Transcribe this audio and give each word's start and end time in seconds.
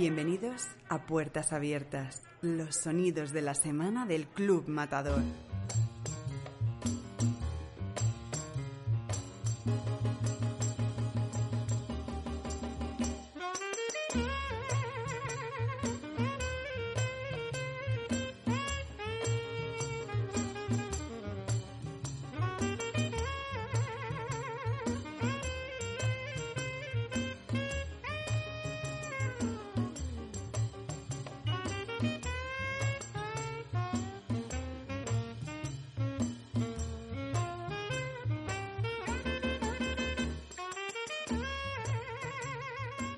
Bienvenidos 0.00 0.62
a 0.88 1.04
Puertas 1.04 1.52
Abiertas, 1.52 2.22
los 2.40 2.74
sonidos 2.74 3.32
de 3.32 3.42
la 3.42 3.52
semana 3.52 4.06
del 4.06 4.26
Club 4.26 4.66
Matador. 4.66 5.20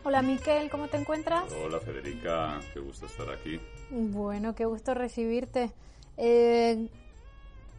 Hola 0.05 0.21
Miquel, 0.21 0.69
¿cómo 0.69 0.89
te 0.89 0.97
encuentras? 0.97 1.45
Hola 1.53 1.79
Federica, 1.79 2.59
qué 2.75 2.81
gusto 2.81 3.07
estar 3.07 3.31
aquí. 3.31 3.61
Bueno, 3.89 4.53
qué 4.53 4.65
gusto 4.65 4.95
recibirte. 4.95 5.71
Eh, 6.17 6.89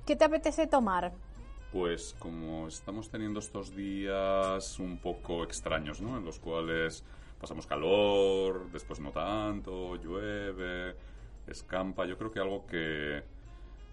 ¿Qué 0.06 0.16
te 0.16 0.24
apetece 0.24 0.66
tomar? 0.66 1.12
Pues 1.74 2.16
como 2.20 2.70
estamos 2.70 3.10
teniendo 3.10 3.42
estos 3.42 3.76
días 3.76 4.80
un 4.80 5.00
poco 5.00 5.44
extraños, 5.44 6.00
¿no? 6.00 6.18
En 6.18 6.24
los 6.24 6.40
cuales 6.40 7.04
pasamos 7.42 7.68
calor, 7.68 8.72
después 8.72 9.02
no 9.02 9.12
tanto, 9.12 9.98
llueve, 9.98 10.96
escampa. 11.46 12.06
Yo 12.06 12.18
creo 12.18 12.32
que 12.32 12.40
algo 12.40 12.66
que, 12.66 13.22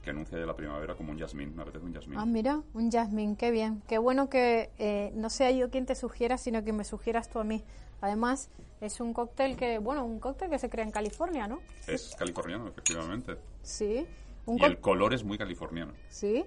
que 0.02 0.10
anuncia 0.10 0.38
ya 0.38 0.46
la 0.46 0.56
primavera 0.56 0.94
como 0.94 1.12
un 1.12 1.18
jazmín. 1.18 1.54
Me 1.54 1.62
apetece 1.62 1.84
un 1.84 1.92
jazmín. 1.92 2.18
Ah, 2.18 2.26
mira, 2.26 2.62
un 2.74 2.90
jazmín, 2.90 3.36
qué 3.36 3.50
bien. 3.50 3.82
Qué 3.86 3.98
bueno 3.98 4.28
que 4.28 4.70
eh, 4.78 5.12
no 5.14 5.30
sea 5.30 5.50
yo 5.50 5.70
quien 5.70 5.86
te 5.86 5.94
sugiera, 5.94 6.38
sino 6.38 6.64
que 6.64 6.72
me 6.72 6.84
sugieras 6.84 7.28
tú 7.28 7.38
a 7.38 7.44
mí. 7.44 7.62
Además, 8.00 8.48
es 8.80 9.00
un 9.00 9.12
cóctel 9.12 9.56
que, 9.56 9.78
bueno, 9.78 10.04
un 10.04 10.20
cóctel 10.20 10.48
que 10.48 10.58
se 10.58 10.70
crea 10.70 10.84
en 10.84 10.90
California, 10.90 11.46
¿no? 11.46 11.60
Es 11.86 12.14
californiano, 12.18 12.66
efectivamente. 12.68 13.36
Sí. 13.62 14.06
Un 14.46 14.58
y 14.58 14.64
el 14.64 14.80
color 14.80 15.12
es 15.12 15.22
muy 15.22 15.36
californiano. 15.36 15.92
Sí. 16.08 16.44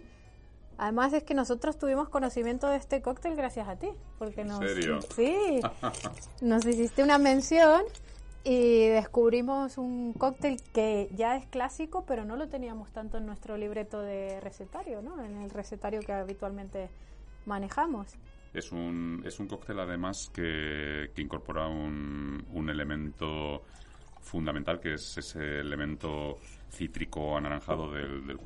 Además 0.78 1.14
es 1.14 1.24
que 1.24 1.36
nosotros 1.36 1.78
tuvimos 1.78 2.10
conocimiento 2.10 2.68
de 2.68 2.78
este 2.78 3.02
cóctel 3.04 3.36
gracias 3.36 3.68
a 3.68 3.76
ti, 3.76 3.90
porque 4.18 4.42
¿En 4.42 4.48
nos 4.48 4.60
serio? 4.60 5.00
sí, 5.16 5.62
nos 6.42 6.66
hiciste 6.66 7.04
una 7.04 7.20
mención 7.20 7.84
y 8.44 8.88
descubrimos 8.88 9.78
un 9.78 10.14
cóctel 10.14 10.62
que 10.74 11.10
ya 11.16 11.38
es 11.38 11.46
clásico, 11.46 12.06
pero 12.06 12.26
no 12.26 12.36
lo 12.36 12.50
teníamos 12.50 12.92
tanto 12.92 13.18
en 13.18 13.26
nuestro 13.26 13.58
libreto 13.58 14.02
de 14.02 14.42
recetario, 14.42 15.02
¿no? 15.02 15.24
En 15.24 15.38
el 15.38 15.50
recetario 15.50 16.02
que 16.02 16.12
habitualmente 16.12 16.90
manejamos. 17.46 18.08
Es 18.54 18.72
un, 18.72 19.24
es 19.26 19.40
un 19.40 19.48
cóctel 19.48 19.80
además 19.80 20.30
que, 20.34 21.12
que 21.16 21.22
incorpora 21.22 21.68
un, 21.68 22.46
un, 22.54 22.70
elemento 22.70 23.64
fundamental 24.22 24.80
que 24.80 24.94
es 24.94 25.18
ese 25.18 25.60
elemento 25.60 26.38
cítrico 26.70 27.36
anaranjado 27.36 27.92
del, 27.92 28.28
del 28.28 28.38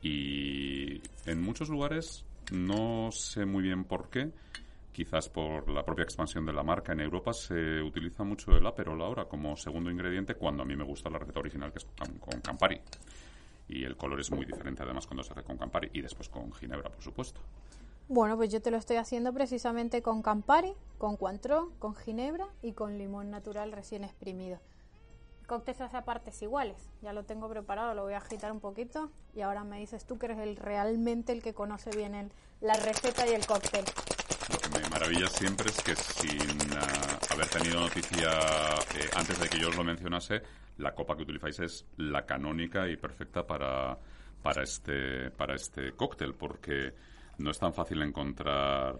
y 0.00 1.00
en 1.26 1.42
muchos 1.42 1.68
lugares 1.68 2.24
no 2.52 3.10
sé 3.12 3.44
muy 3.44 3.62
bien 3.62 3.84
por 3.84 4.08
qué 4.08 4.30
quizás 4.94 5.28
por 5.28 5.68
la 5.68 5.84
propia 5.84 6.04
expansión 6.04 6.46
de 6.46 6.52
la 6.52 6.62
marca 6.62 6.92
en 6.92 7.00
Europa 7.00 7.32
se 7.32 7.82
utiliza 7.82 8.22
mucho 8.22 8.56
el 8.56 8.64
Aperol 8.64 9.02
ahora 9.02 9.24
como 9.24 9.56
segundo 9.56 9.90
ingrediente 9.90 10.36
cuando 10.36 10.62
a 10.62 10.66
mí 10.66 10.76
me 10.76 10.84
gusta 10.84 11.10
la 11.10 11.18
receta 11.18 11.40
original 11.40 11.72
que 11.72 11.78
es 11.78 11.86
con, 12.20 12.40
Campari 12.40 12.80
y 13.68 13.84
el 13.84 13.96
color 13.96 14.20
es 14.20 14.30
muy 14.30 14.46
diferente 14.46 14.84
además 14.84 15.06
cuando 15.06 15.24
se 15.24 15.32
hace 15.32 15.42
con 15.42 15.58
Campari 15.58 15.90
y 15.92 16.00
después 16.00 16.28
con 16.28 16.52
Ginebra 16.52 16.90
por 16.90 17.02
supuesto 17.02 17.40
bueno, 18.06 18.36
pues 18.36 18.50
yo 18.50 18.60
te 18.60 18.70
lo 18.70 18.76
estoy 18.76 18.98
haciendo 18.98 19.32
precisamente 19.32 20.02
con 20.02 20.20
Campari, 20.20 20.74
con 20.98 21.16
Cointreau, 21.16 21.70
con 21.78 21.94
Ginebra 21.94 22.46
y 22.60 22.72
con 22.72 22.98
limón 22.98 23.30
natural 23.30 23.72
recién 23.72 24.04
exprimido. 24.04 24.60
El 25.40 25.46
cóctel 25.46 25.74
se 25.74 25.84
hace 25.84 25.96
a 25.96 26.04
partes 26.04 26.42
iguales. 26.42 26.76
Ya 27.00 27.14
lo 27.14 27.24
tengo 27.24 27.48
preparado, 27.48 27.94
lo 27.94 28.02
voy 28.02 28.12
a 28.12 28.18
agitar 28.18 28.52
un 28.52 28.60
poquito 28.60 29.10
y 29.34 29.40
ahora 29.40 29.64
me 29.64 29.78
dices 29.78 30.04
tú 30.04 30.18
que 30.18 30.26
eres 30.26 30.38
el 30.38 30.56
realmente 30.56 31.32
el 31.32 31.42
que 31.42 31.54
conoce 31.54 31.96
bien 31.96 32.14
el, 32.14 32.30
la 32.60 32.74
receta 32.74 33.26
y 33.26 33.32
el 33.32 33.46
cóctel. 33.46 33.86
Maravilla 35.04 35.28
siempre 35.28 35.68
es 35.68 35.82
que 35.82 35.94
sin 35.94 36.40
uh, 36.40 37.32
haber 37.34 37.46
tenido 37.48 37.78
noticia 37.78 38.30
eh, 38.30 39.10
antes 39.14 39.38
de 39.38 39.50
que 39.50 39.58
yo 39.58 39.68
os 39.68 39.76
lo 39.76 39.84
mencionase, 39.84 40.40
la 40.78 40.94
copa 40.94 41.14
que 41.14 41.24
utilizáis 41.24 41.60
es 41.60 41.86
la 41.98 42.24
canónica 42.24 42.88
y 42.88 42.96
perfecta 42.96 43.46
para, 43.46 43.98
para 44.42 44.62
este, 44.62 45.30
para 45.30 45.56
este 45.56 45.92
cóctel, 45.92 46.32
porque 46.32 46.94
no 47.36 47.50
es 47.50 47.58
tan 47.58 47.74
fácil 47.74 48.00
encontrar 48.00 48.98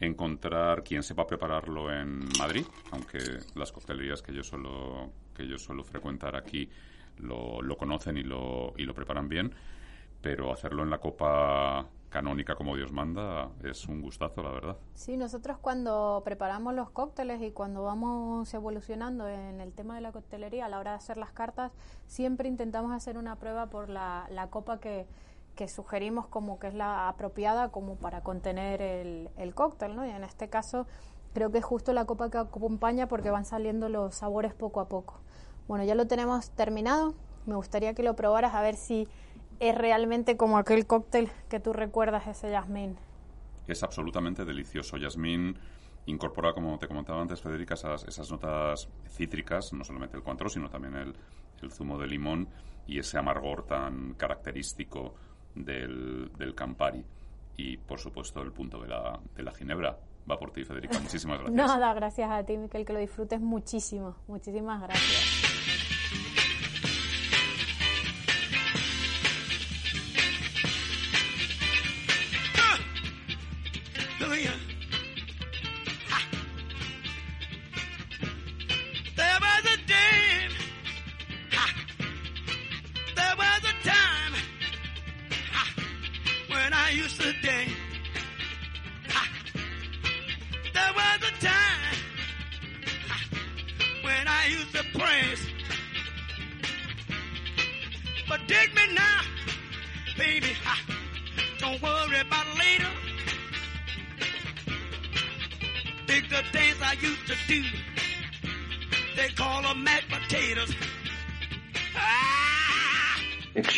encontrar 0.00 0.82
quien 0.82 1.04
sepa 1.04 1.24
prepararlo 1.24 1.92
en 1.92 2.18
Madrid, 2.36 2.66
aunque 2.90 3.18
las 3.54 3.70
coctelerías 3.70 4.22
que 4.22 4.34
yo 4.34 4.42
suelo 4.42 5.12
que 5.36 5.46
yo 5.46 5.56
suelo 5.56 5.84
frecuentar 5.84 6.34
aquí 6.34 6.68
lo, 7.18 7.62
lo 7.62 7.76
conocen 7.76 8.16
y 8.16 8.24
lo, 8.24 8.74
y 8.76 8.82
lo 8.82 8.92
preparan 8.92 9.28
bien, 9.28 9.54
pero 10.20 10.52
hacerlo 10.52 10.82
en 10.82 10.90
la 10.90 10.98
copa 10.98 11.88
canónica 12.08 12.54
como 12.54 12.76
Dios 12.76 12.92
manda 12.92 13.50
es 13.62 13.86
un 13.86 14.00
gustazo, 14.00 14.42
la 14.42 14.50
verdad. 14.50 14.76
Sí, 14.94 15.16
nosotros 15.16 15.58
cuando 15.58 16.22
preparamos 16.24 16.74
los 16.74 16.90
cócteles 16.90 17.42
y 17.42 17.50
cuando 17.50 17.82
vamos 17.82 18.52
evolucionando 18.54 19.28
en 19.28 19.60
el 19.60 19.72
tema 19.72 19.94
de 19.94 20.00
la 20.00 20.12
coctelería 20.12 20.66
a 20.66 20.68
la 20.68 20.78
hora 20.78 20.92
de 20.92 20.96
hacer 20.98 21.16
las 21.16 21.32
cartas, 21.32 21.72
siempre 22.06 22.48
intentamos 22.48 22.92
hacer 22.92 23.18
una 23.18 23.36
prueba 23.36 23.66
por 23.66 23.88
la, 23.88 24.26
copa 24.50 24.80
que, 24.80 25.06
que 25.54 25.68
sugerimos 25.68 26.26
como 26.26 26.58
que 26.58 26.68
es 26.68 26.74
la 26.74 27.08
apropiada 27.08 27.70
como 27.70 27.96
para 27.96 28.22
contener 28.22 28.80
el, 28.80 29.30
el 29.36 29.54
cóctel, 29.54 29.94
¿no? 29.96 30.06
Y 30.06 30.10
en 30.10 30.24
este 30.24 30.48
caso 30.48 30.86
creo 31.34 31.52
que 31.52 31.58
es 31.58 31.64
justo 31.64 31.92
la 31.92 32.04
copa 32.04 32.30
que 32.30 32.38
acompaña 32.38 33.08
porque 33.08 33.30
van 33.30 33.44
saliendo 33.44 33.88
los 33.88 34.14
sabores 34.14 34.54
poco 34.54 34.80
a 34.80 34.88
poco. 34.88 35.20
Bueno, 35.68 35.84
ya 35.84 35.94
lo 35.94 36.06
tenemos 36.06 36.50
terminado. 36.50 37.14
Me 37.46 37.54
gustaría 37.54 37.94
que 37.94 38.02
lo 38.02 38.16
probaras 38.16 38.54
a 38.54 38.62
ver 38.62 38.76
si 38.76 39.08
es 39.60 39.74
realmente 39.76 40.36
como 40.36 40.58
aquel 40.58 40.86
cóctel 40.86 41.30
que 41.48 41.60
tú 41.60 41.72
recuerdas, 41.72 42.26
ese 42.26 42.50
jazmín. 42.50 42.96
Es 43.66 43.82
absolutamente 43.82 44.44
delicioso. 44.44 44.96
Jazmín 44.96 45.58
incorpora, 46.06 46.52
como 46.52 46.78
te 46.78 46.88
comentaba 46.88 47.20
antes, 47.20 47.40
Federica, 47.40 47.74
esas, 47.74 48.04
esas 48.04 48.30
notas 48.30 48.88
cítricas, 49.08 49.72
no 49.72 49.84
solamente 49.84 50.16
el 50.16 50.22
cuantro, 50.22 50.48
sino 50.48 50.70
también 50.70 50.94
el, 50.94 51.14
el 51.62 51.70
zumo 51.70 51.98
de 51.98 52.06
limón 52.06 52.48
y 52.86 52.98
ese 52.98 53.18
amargor 53.18 53.66
tan 53.66 54.14
característico 54.14 55.14
del, 55.54 56.30
del, 56.38 56.54
Campari 56.54 57.04
y, 57.56 57.76
por 57.76 57.98
supuesto, 57.98 58.40
el 58.40 58.52
punto 58.52 58.80
de 58.80 58.88
la, 58.88 59.20
de 59.36 59.42
la 59.42 59.52
Ginebra. 59.52 59.98
Va 60.30 60.38
por 60.38 60.50
ti, 60.50 60.64
Federica. 60.64 60.98
Muchísimas 60.98 61.38
gracias. 61.40 61.56
Nada, 61.56 61.92
gracias 61.94 62.30
a 62.30 62.44
ti, 62.44 62.56
Miquel, 62.56 62.84
que 62.84 62.92
lo 62.92 62.98
disfrutes 62.98 63.40
muchísimo. 63.40 64.16
Muchísimas 64.26 64.80
gracias. 64.80 65.47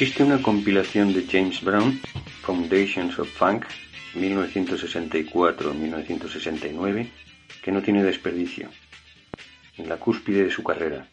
Existe 0.00 0.25
una 0.25 0.41
compilación 0.41 1.12
de 1.12 1.26
James 1.31 1.62
Brown, 1.62 2.00
Foundations 2.41 3.19
of 3.19 3.29
Funk, 3.29 3.67
1964-1969, 4.14 7.11
que 7.62 7.70
no 7.70 7.82
tiene 7.82 8.02
desperdicio, 8.02 8.70
en 9.76 9.91
la 9.91 9.99
cúspide 9.99 10.44
de 10.44 10.50
su 10.50 10.64
carrera. 10.64 11.06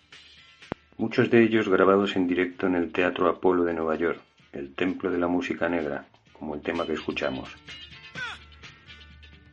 Muchos 0.96 1.30
de 1.30 1.44
ellos 1.44 1.68
grabados 1.68 2.16
en 2.16 2.30
directo 2.30 2.68
en 2.68 2.76
el 2.76 2.94
Teatro 2.94 3.28
Apolo 3.28 3.66
de 3.66 3.74
Nueva 3.74 3.98
York, 3.98 4.22
el 4.54 4.74
templo 4.74 5.12
de 5.12 5.18
la 5.18 5.28
música 5.28 5.68
negra, 5.68 6.08
como 6.32 6.56
el 6.56 6.62
tema 6.62 6.86
que 6.86 6.94
escuchamos. 6.94 7.50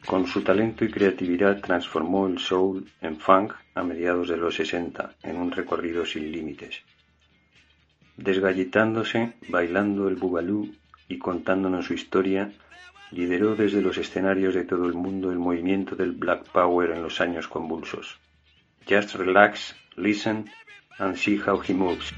Con 0.06 0.28
su 0.28 0.42
talento 0.42 0.84
y 0.84 0.92
creatividad 0.92 1.60
transformó 1.60 2.28
el 2.28 2.38
soul 2.38 2.88
en 3.00 3.18
funk 3.18 3.52
a 3.74 3.82
mediados 3.82 4.28
de 4.28 4.36
los 4.36 4.54
60 4.54 5.16
en 5.24 5.38
un 5.38 5.50
recorrido 5.50 6.06
sin 6.06 6.30
límites. 6.30 6.84
Desgallitándose, 8.16 9.34
bailando 9.48 10.08
el 10.08 10.16
bugalú 10.16 10.74
y 11.08 11.18
contándonos 11.18 11.86
su 11.86 11.94
historia, 11.94 12.52
lideró 13.10 13.54
desde 13.54 13.82
los 13.82 13.98
escenarios 13.98 14.54
de 14.54 14.64
todo 14.64 14.86
el 14.86 14.94
mundo 14.94 15.30
el 15.30 15.38
movimiento 15.38 15.96
del 15.96 16.12
Black 16.12 16.48
Power 16.50 16.90
en 16.90 17.02
los 17.02 17.20
años 17.20 17.48
convulsos. 17.48 18.18
Just 18.88 19.14
relax, 19.14 19.74
listen 19.96 20.50
and 20.98 21.16
see 21.16 21.38
how 21.38 21.60
he 21.60 21.74
moves. 21.74 22.12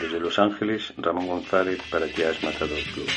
Desde 0.00 0.20
Los 0.20 0.38
Ángeles, 0.38 0.92
Ramón 0.96 1.26
González 1.26 1.80
para 1.90 2.06
Jazz 2.06 2.42
Matador 2.42 2.78
Club. 2.94 3.08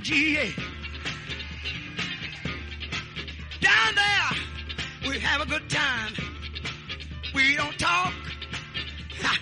GA. 0.00 0.54
Down 3.60 3.94
there, 3.94 5.10
we 5.10 5.18
have 5.18 5.40
a 5.40 5.46
good 5.46 5.68
time. 5.68 6.12
We 7.34 7.56
don't 7.56 7.78
talk. 7.78 8.12
Ha. 9.20 9.38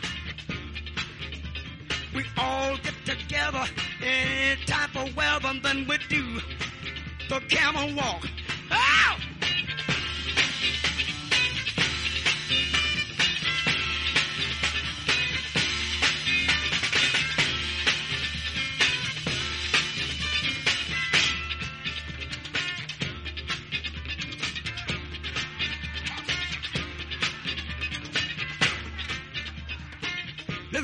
We 2.14 2.24
all 2.38 2.76
get 2.78 2.94
together 3.04 3.64
in 4.00 4.06
any 4.08 4.64
type 4.64 4.96
of 4.96 5.14
weather, 5.16 5.48
and 5.48 5.62
then 5.62 5.86
we 5.88 5.98
do 6.08 6.40
the 7.28 7.40
camel 7.48 7.94
walk. 7.94 8.26
Ow! 8.70 9.16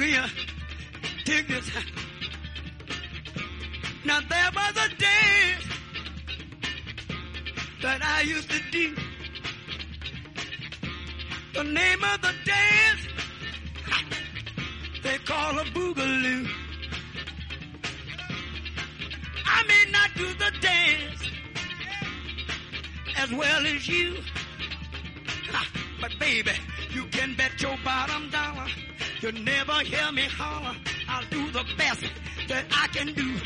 Maria, 0.03 0.29
take 1.25 1.47
this. 1.47 1.71
Now 4.05 4.19
there 4.29 4.51
was 4.53 4.77
a 4.85 4.89
day 4.97 5.55
that 7.83 8.01
I 8.03 8.23
used 8.23 8.51
to 8.51 8.61
do. 8.73 8.97
The 11.55 11.63
name 11.63 12.03
of 12.03 12.21
the 12.21 12.35
dance 12.45 13.07
they 15.05 15.19
call 15.19 15.61
a 15.61 15.65
boogaloo. 15.67 16.49
I 19.47 19.63
may 19.69 19.93
not 19.93 20.11
do 20.17 20.27
the 20.35 20.51
dance 20.61 21.23
as 23.19 23.31
well 23.31 23.67
as 23.67 23.87
you, 23.87 24.17
but 26.01 26.11
baby, 26.19 26.51
you 26.91 27.05
can 27.05 27.37
bet 27.37 27.63
your 27.63 27.77
bottom 27.85 28.31
dollar 28.31 28.67
you 29.23 29.31
never 29.31 29.75
hear 29.85 30.11
me 30.11 30.23
holler. 30.23 30.75
I'll 31.09 31.25
do 31.31 31.49
the 31.53 31.65
best 31.79 32.03
that 32.49 32.65
I 32.73 32.89
can 32.89 33.15
do. 33.15 33.37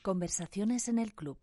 Conversaciones 0.00 0.86
en 0.86 1.00
el 1.00 1.12
club. 1.12 1.36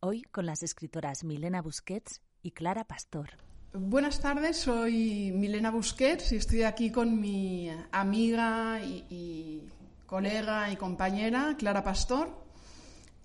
Hoy 0.00 0.22
con 0.22 0.46
las 0.46 0.62
escritoras 0.62 1.22
Milena 1.22 1.60
Busquets 1.60 2.22
y 2.42 2.52
Clara 2.52 2.84
Pastor. 2.84 3.28
Buenas 3.74 4.20
tardes, 4.20 4.56
soy 4.56 5.32
Milena 5.34 5.70
Busquets 5.70 6.32
y 6.32 6.36
estoy 6.36 6.62
aquí 6.62 6.90
con 6.90 7.20
mi 7.20 7.70
amiga 7.92 8.80
y, 8.82 9.68
colega 10.06 10.72
y 10.72 10.76
compañera 10.76 11.56
Clara 11.58 11.84
Pastor. 11.84 12.30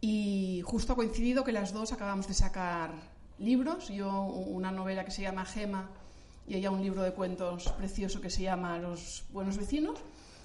Y 0.02 0.62
justo 0.66 0.92
ha 0.92 0.96
coincidido 0.98 1.46
que 1.46 1.54
las 1.54 1.72
dos 1.72 1.94
acabamos 1.94 2.28
de 2.28 2.34
sacar 2.34 2.92
libros. 3.40 3.88
Yo 3.88 4.24
una 4.24 4.74
novela 4.74 5.06
que 5.06 5.12
se 5.12 5.22
llama 5.22 5.46
Gema 5.46 5.90
y 6.48 6.56
ella 6.56 6.72
un 6.72 6.82
libro 6.82 7.02
de 7.02 7.12
cuentos 7.12 7.72
precioso 7.78 8.22
que 8.22 8.30
se 8.30 8.44
llama 8.44 8.78
Los 8.80 9.26
buenos 9.32 9.58
vecinos. 9.58 10.00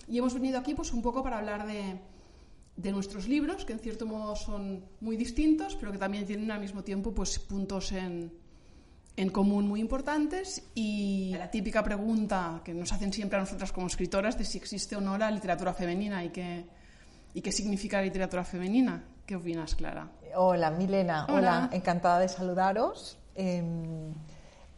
Y 0.07 0.19
hemos 0.19 0.35
venido 0.35 0.59
aquí 0.59 0.75
pues 0.75 0.93
un 0.93 1.03
poco 1.03 1.23
para 1.23 1.39
hablar 1.39 1.67
de, 1.67 1.99
de 2.77 2.93
nuestros 2.93 3.29
libros, 3.29 3.65
que 3.65 3.73
en 3.73 3.81
cierto 3.81 4.07
modo 4.07 4.37
son 4.37 4.85
muy 5.01 5.17
distintos, 5.17 5.77
pero 5.77 5.93
que 5.93 5.99
también 5.99 6.25
tienen 6.27 6.51
al 6.51 6.61
mismo 6.61 6.83
tiempo 6.83 7.13
pues, 7.13 7.39
puntos 7.39 7.93
en, 7.93 8.33
en 9.19 9.31
común 9.31 9.67
muy 9.67 9.81
importantes 9.81 10.63
y 10.77 11.35
la 11.37 11.51
típica 11.51 11.83
pregunta 11.83 12.63
que 12.65 12.73
nos 12.73 12.93
hacen 12.93 13.13
siempre 13.13 13.37
a 13.37 13.41
nosotras 13.41 13.73
como 13.73 13.89
escritoras 13.89 14.39
de 14.39 14.45
si 14.45 14.59
existe 14.59 14.95
o 14.95 15.01
no 15.01 15.19
la 15.19 15.29
literatura 15.29 15.75
femenina 15.75 16.25
y 16.25 16.29
qué, 16.29 16.65
y 17.35 17.41
qué 17.41 17.51
significa 17.51 17.97
la 17.97 18.05
literatura 18.05 18.45
femenina. 18.45 19.03
¿Qué 19.27 19.35
opinas, 19.35 19.75
Clara? 19.75 20.09
Hola, 20.37 20.71
Milena. 20.71 21.27
Hola, 21.29 21.69
encantada 21.73 22.21
de 22.21 22.29
saludaros. 22.29 23.19
Em, 23.35 24.15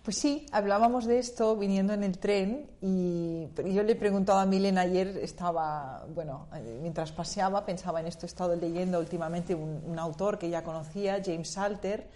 pues 0.03 0.17
sí, 0.17 0.47
hablábamos 0.51 1.05
de 1.05 1.19
esto 1.19 1.57
viniendo 1.57 1.93
en 1.93 2.03
el 2.03 2.19
tren 2.19 2.71
y 2.81 3.49
yo 3.73 3.83
le 3.83 3.93
he 3.93 3.97
preguntado 3.97 4.39
a 4.39 4.47
Milena 4.47 4.81
ayer, 4.83 5.09
estaba, 5.23 6.07
bueno, 6.15 6.49
mientras 6.81 7.13
paseaba 7.13 7.67
pensaba 7.67 8.01
en 8.01 8.07
esto, 8.07 8.25
he 8.25 8.29
estado 8.29 8.57
leyendo 8.57 8.99
últimamente 8.99 9.55
un, 9.55 9.99
autor 9.99 10.39
que 10.39 10.49
ya 10.49 10.63
conocía, 10.65 11.21
James 11.25 11.51
Salter, 11.51 12.09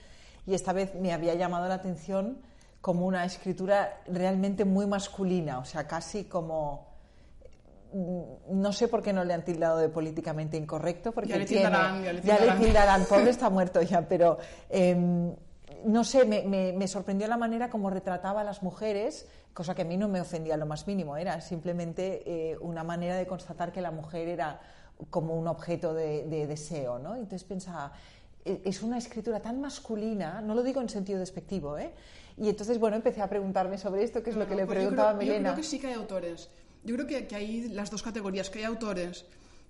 y 0.46 0.54
esta 0.54 0.72
vez 0.72 0.94
me 0.94 1.12
había 1.12 1.34
llamado 1.34 1.68
la 1.68 1.74
atención 1.74 2.38
como 2.80 3.06
una 3.06 3.24
escritura 3.24 4.00
realmente 4.06 4.64
muy 4.64 4.86
masculina, 4.86 5.58
o 5.58 5.64
sea, 5.66 5.86
casi 5.86 6.24
como 6.24 6.86
mm, 7.92 8.60
no 8.62 8.72
sé 8.72 8.88
por 8.88 9.02
qué 9.02 9.12
no 9.12 9.24
le 9.24 9.34
han 9.34 9.44
tildado 9.44 9.78
de 9.78 9.88
políticamente 9.90 10.56
incorrecto, 10.56 11.12
porque 11.12 11.30
Ya 11.30 11.38
le 11.38 11.44
tiene- 11.44 11.64
tildarán, 11.64 12.02
ya 12.04 12.12
le 12.14 12.22
ya 12.22 12.34
le 12.34 12.38
tildarán. 12.40 12.60
tildarán, 12.62 13.04
pobre 13.08 13.30
está 13.30 13.50
muerto 13.50 13.82
ya, 13.82 14.02
pero 14.08 14.38
em, 14.70 15.34
no 15.84 16.04
sé, 16.04 16.24
me, 16.24 16.42
me- 16.42 16.72
me 16.72 16.88
sorprendió 16.88 17.26
la 17.28 17.36
manera 17.36 17.70
como 17.70 17.90
retrataba 17.90 18.40
a 18.40 18.44
las 18.44 18.62
mujeres, 18.62 19.26
cosa 19.52 19.74
que 19.74 19.82
a 19.82 19.84
mí 19.84 19.96
no 19.96 20.08
me 20.08 20.20
ofendía 20.20 20.56
lo 20.56 20.66
más 20.66 20.86
mínimo, 20.86 21.16
era 21.16 21.40
simplemente 21.40 22.22
eh, 22.26 22.56
una 22.60 22.82
manera 22.84 23.16
de 23.16 23.26
constatar 23.26 23.72
que 23.72 23.80
la 23.80 23.90
mujer 23.90 24.28
era 24.28 24.60
como 25.10 25.34
un 25.36 25.46
objeto 25.48 25.92
de, 25.94 26.24
de 26.24 26.46
deseo, 26.46 26.98
¿no? 26.98 27.14
Entonces 27.14 27.44
pensaba, 27.44 27.92
e- 28.44 28.60
es 28.64 28.82
una 28.82 28.98
escritura 28.98 29.40
tan 29.40 29.60
masculina, 29.60 30.40
no 30.40 30.54
lo 30.54 30.62
digo 30.62 30.80
en 30.80 30.88
sentido 30.88 31.18
despectivo, 31.18 31.78
¿eh? 31.78 31.92
Y 32.36 32.48
entonces, 32.48 32.78
bueno, 32.78 32.96
empecé 32.96 33.22
a 33.22 33.28
preguntarme 33.28 33.78
sobre 33.78 34.02
esto, 34.02 34.22
que 34.22 34.30
es 34.30 34.36
lo 34.36 34.46
que 34.48 34.54
le 34.56 34.66
Pues 34.66 34.76
yo 34.76 34.80
preguntaba 34.80 35.10
a 35.10 35.12
creo- 35.18 35.26
Yo 35.28 35.52
creo 35.54 35.56
que 35.56 35.62
sí 35.62 35.78
que 35.78 35.86
hay 35.88 35.94
autores. 35.94 36.48
Yo 36.84 36.94
creo 36.96 37.06
que, 37.06 37.26
que 37.26 37.36
hay 37.36 37.68
las 37.68 37.90
dos 37.90 38.02
categorías, 38.02 38.50
que 38.50 38.58
hay 38.60 38.64
autores 38.64 39.24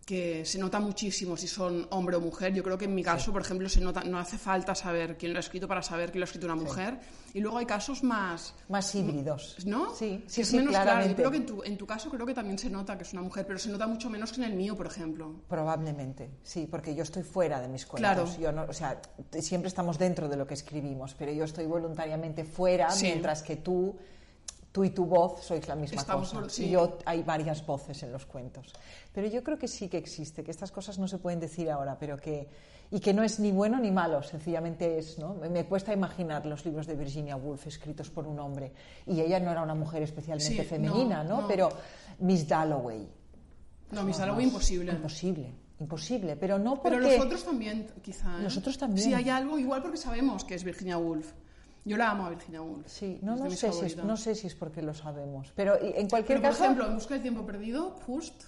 que 0.04 0.44
se 0.44 0.58
nota 0.58 0.80
muchísimo 0.80 1.36
si 1.36 1.48
son 1.48 1.86
hombre 1.90 2.16
o 2.16 2.20
mujer. 2.20 2.52
Yo 2.52 2.62
creo 2.62 2.76
que 2.76 2.84
en 2.84 2.94
mi 2.94 3.02
caso, 3.02 3.32
por 3.32 3.42
ejemplo, 3.42 3.68
se 3.68 3.80
nota, 3.80 4.02
no 4.04 4.18
hace 4.18 4.38
falta 4.38 4.74
saber 4.74 5.16
quién 5.16 5.32
lo 5.32 5.38
ha 5.38 5.40
escrito 5.40 5.66
para 5.66 5.82
saber 5.82 6.12
que 6.12 6.18
lo 6.18 6.24
ha 6.24 6.26
escrito 6.26 6.46
una 6.46 6.56
mujer. 6.56 6.98
Y 7.32 7.40
luego 7.40 7.58
hay 7.58 7.66
casos 7.66 8.02
más... 8.04 8.54
Más 8.68 8.94
híbridos. 8.94 9.56
¿No? 9.66 9.94
Sí, 9.94 10.22
sí, 10.26 10.42
es 10.42 10.48
sí, 10.48 10.56
menos 10.56 10.70
claro. 10.70 10.84
Yo 10.84 10.92
claramente. 10.92 11.16
creo 11.16 11.30
que 11.30 11.36
en 11.38 11.46
tu, 11.46 11.62
en 11.64 11.76
tu 11.76 11.86
caso 11.86 12.10
creo 12.10 12.26
que 12.26 12.34
también 12.34 12.58
se 12.58 12.70
nota 12.70 12.96
que 12.96 13.04
es 13.04 13.12
una 13.12 13.22
mujer, 13.22 13.46
pero 13.46 13.58
se 13.58 13.70
nota 13.70 13.86
mucho 13.86 14.08
menos 14.10 14.30
que 14.32 14.42
en 14.42 14.44
el 14.50 14.54
mío, 14.54 14.76
por 14.76 14.86
ejemplo. 14.86 15.34
Probablemente, 15.48 16.30
sí, 16.42 16.68
porque 16.70 16.94
yo 16.94 17.02
estoy 17.02 17.22
fuera 17.22 17.60
de 17.60 17.68
mis 17.68 17.86
cuentos. 17.86 18.36
Claro. 18.36 18.40
Yo 18.40 18.52
no, 18.52 18.64
o 18.68 18.72
sea, 18.72 19.00
siempre 19.40 19.68
estamos 19.68 19.98
dentro 19.98 20.28
de 20.28 20.36
lo 20.36 20.46
que 20.46 20.54
escribimos, 20.54 21.14
pero 21.14 21.32
yo 21.32 21.44
estoy 21.44 21.66
voluntariamente 21.66 22.44
fuera, 22.44 22.88
mientras 23.00 23.42
que 23.42 23.56
tú, 23.56 23.96
tú 24.70 24.84
y 24.84 24.90
tu 24.90 25.04
voz 25.06 25.42
sois 25.44 25.66
la 25.68 25.74
misma 25.76 26.00
Estamos 26.00 26.32
cosa. 26.32 26.48
sí. 26.48 26.66
Y 26.66 26.70
yo 26.70 26.98
hay 27.04 27.22
varias 27.22 27.64
voces 27.64 28.02
en 28.02 28.12
los 28.12 28.26
cuentos. 28.26 28.72
Pero 29.14 29.28
yo 29.28 29.44
creo 29.44 29.56
que 29.56 29.68
sí 29.68 29.88
que 29.88 29.96
existe, 29.96 30.42
que 30.42 30.50
estas 30.50 30.72
cosas 30.72 30.98
no 30.98 31.06
se 31.06 31.18
pueden 31.18 31.38
decir 31.38 31.70
ahora, 31.70 31.96
pero 31.98 32.16
que 32.18 32.48
y 32.90 33.00
que 33.00 33.14
no 33.14 33.22
es 33.22 33.40
ni 33.40 33.50
bueno 33.52 33.78
ni 33.78 33.90
malo, 33.90 34.22
sencillamente 34.22 34.98
es, 34.98 35.18
¿no? 35.18 35.34
Me, 35.34 35.48
me 35.48 35.64
cuesta 35.64 35.92
imaginar 35.92 36.44
los 36.46 36.64
libros 36.66 36.86
de 36.86 36.94
Virginia 36.96 37.36
Woolf 37.36 37.66
escritos 37.66 38.10
por 38.10 38.26
un 38.26 38.38
hombre 38.40 38.72
y 39.06 39.20
ella 39.20 39.40
no 39.40 39.50
era 39.50 39.62
una 39.62 39.74
mujer 39.74 40.02
especialmente 40.02 40.62
Sí, 40.62 40.68
femenina, 40.68 41.22
no, 41.24 41.36
¿no? 41.36 41.40
no. 41.42 41.48
Pero 41.48 41.70
Miss 42.18 42.46
Dalloway, 42.46 43.08
No, 43.92 44.02
mis 44.02 44.18
algo 44.20 44.34
Vamos, 44.34 44.44
imposible. 44.44 44.92
Imposible, 44.92 45.54
imposible, 45.80 46.36
pero 46.36 46.58
no 46.58 46.82
porque... 46.82 46.98
Pero 46.98 47.16
los 47.16 47.24
otros 47.24 47.44
también, 47.44 47.86
quizá. 48.02 48.38
¿eh? 48.38 48.42
Los 48.42 48.56
otros 48.56 48.76
también. 48.76 49.06
Sí, 49.06 49.14
hay 49.14 49.28
algo 49.30 49.58
igual 49.58 49.80
porque 49.80 49.96
sabemos 49.98 50.44
que 50.44 50.54
es 50.56 50.64
Virginia 50.64 50.98
Woolf. 50.98 51.32
Yo 51.84 51.96
la 51.96 52.10
amo 52.10 52.26
a 52.26 52.30
Virginia 52.30 52.62
Woolf. 52.62 52.86
Sí, 52.88 53.18
no, 53.22 53.36
sé, 53.50 53.70
si 53.72 53.86
es, 53.86 53.96
no 53.96 54.16
sé 54.16 54.34
si 54.34 54.46
es 54.46 54.54
porque 54.54 54.82
lo 54.82 54.94
sabemos, 54.94 55.52
pero 55.54 55.76
en 55.80 56.08
cualquier 56.08 56.38
Pero, 56.38 56.42
por 56.42 56.50
caso... 56.50 56.64
ejemplo, 56.64 56.86
en 56.86 56.94
Busca 56.94 57.14
del 57.14 57.22
Tiempo 57.22 57.44
Perdido, 57.44 57.90
Just, 58.06 58.44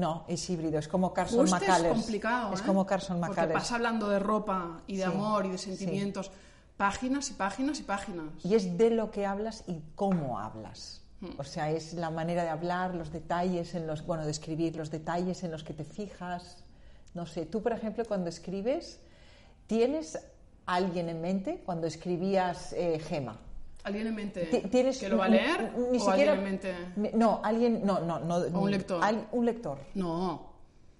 no, 0.00 0.24
es 0.26 0.48
híbrido, 0.50 0.78
es 0.78 0.88
como 0.88 1.12
Carson 1.12 1.40
Just 1.46 1.52
McCullers. 1.52 1.84
es 1.84 1.92
complicado. 1.92 2.52
Es 2.54 2.60
¿eh? 2.60 2.64
como 2.66 2.86
Carson 2.86 3.20
Porque 3.20 3.30
McCullers. 3.36 3.60
pasa 3.60 3.74
hablando 3.76 4.08
de 4.08 4.18
ropa 4.18 4.80
y 4.86 4.96
de 4.96 5.04
Sí, 5.04 5.08
amor 5.10 5.46
y 5.46 5.50
de 5.50 5.58
sí. 5.58 5.76
sentimientos. 5.76 6.30
Páginas 6.76 7.30
y 7.30 7.34
páginas 7.34 7.78
y 7.78 7.82
páginas. 7.82 8.26
Y 8.42 8.54
es 8.54 8.76
de 8.78 8.90
lo 8.90 9.10
que 9.10 9.26
hablas 9.26 9.64
y 9.66 9.82
cómo 9.94 10.38
hablas. 10.38 11.02
Hmm. 11.20 11.38
O 11.38 11.44
sea, 11.44 11.70
es 11.70 11.92
la 11.94 12.10
manera 12.10 12.42
de 12.42 12.48
hablar, 12.48 12.94
los 12.94 13.12
detalles 13.12 13.74
en 13.74 13.86
los, 13.86 14.04
bueno, 14.06 14.24
de 14.24 14.30
escribir, 14.30 14.74
los 14.76 14.90
detalles 14.90 15.44
en 15.44 15.50
los 15.50 15.62
que 15.62 15.74
te 15.74 15.84
fijas. 15.84 16.64
No 17.12 17.26
sé, 17.26 17.44
tú, 17.44 17.62
por 17.62 17.72
ejemplo, 17.72 18.04
cuando 18.06 18.30
escribes, 18.30 19.00
¿tienes 19.66 20.18
alguien 20.64 21.08
en 21.10 21.20
mente 21.20 21.62
cuando 21.66 21.86
escribías 21.86 22.72
eh, 22.72 22.98
Gema? 23.00 23.36
¿Alguien 23.84 24.06
en 24.08 24.14
mente 24.14 24.44
Ti- 24.46 24.68
¿Tienes 24.68 24.98
que 24.98 25.08
lo 25.08 25.18
va 25.18 25.24
a 25.26 25.28
leer? 25.28 25.72
Ni 25.90 25.98
¿O 25.98 26.00
siquiera. 26.00 26.32
alguien 26.32 26.38
en 26.38 26.44
mente? 26.44 26.74
Me- 26.96 27.12
No, 27.12 27.40
alguien. 27.42 27.80
No, 27.84 28.00
no, 28.00 28.18
no. 28.20 28.36
¿O 28.36 28.60
un 28.62 28.70
lector? 28.70 29.02
al- 29.02 29.28
un 29.32 29.46
lector. 29.46 29.78
No, 29.94 30.48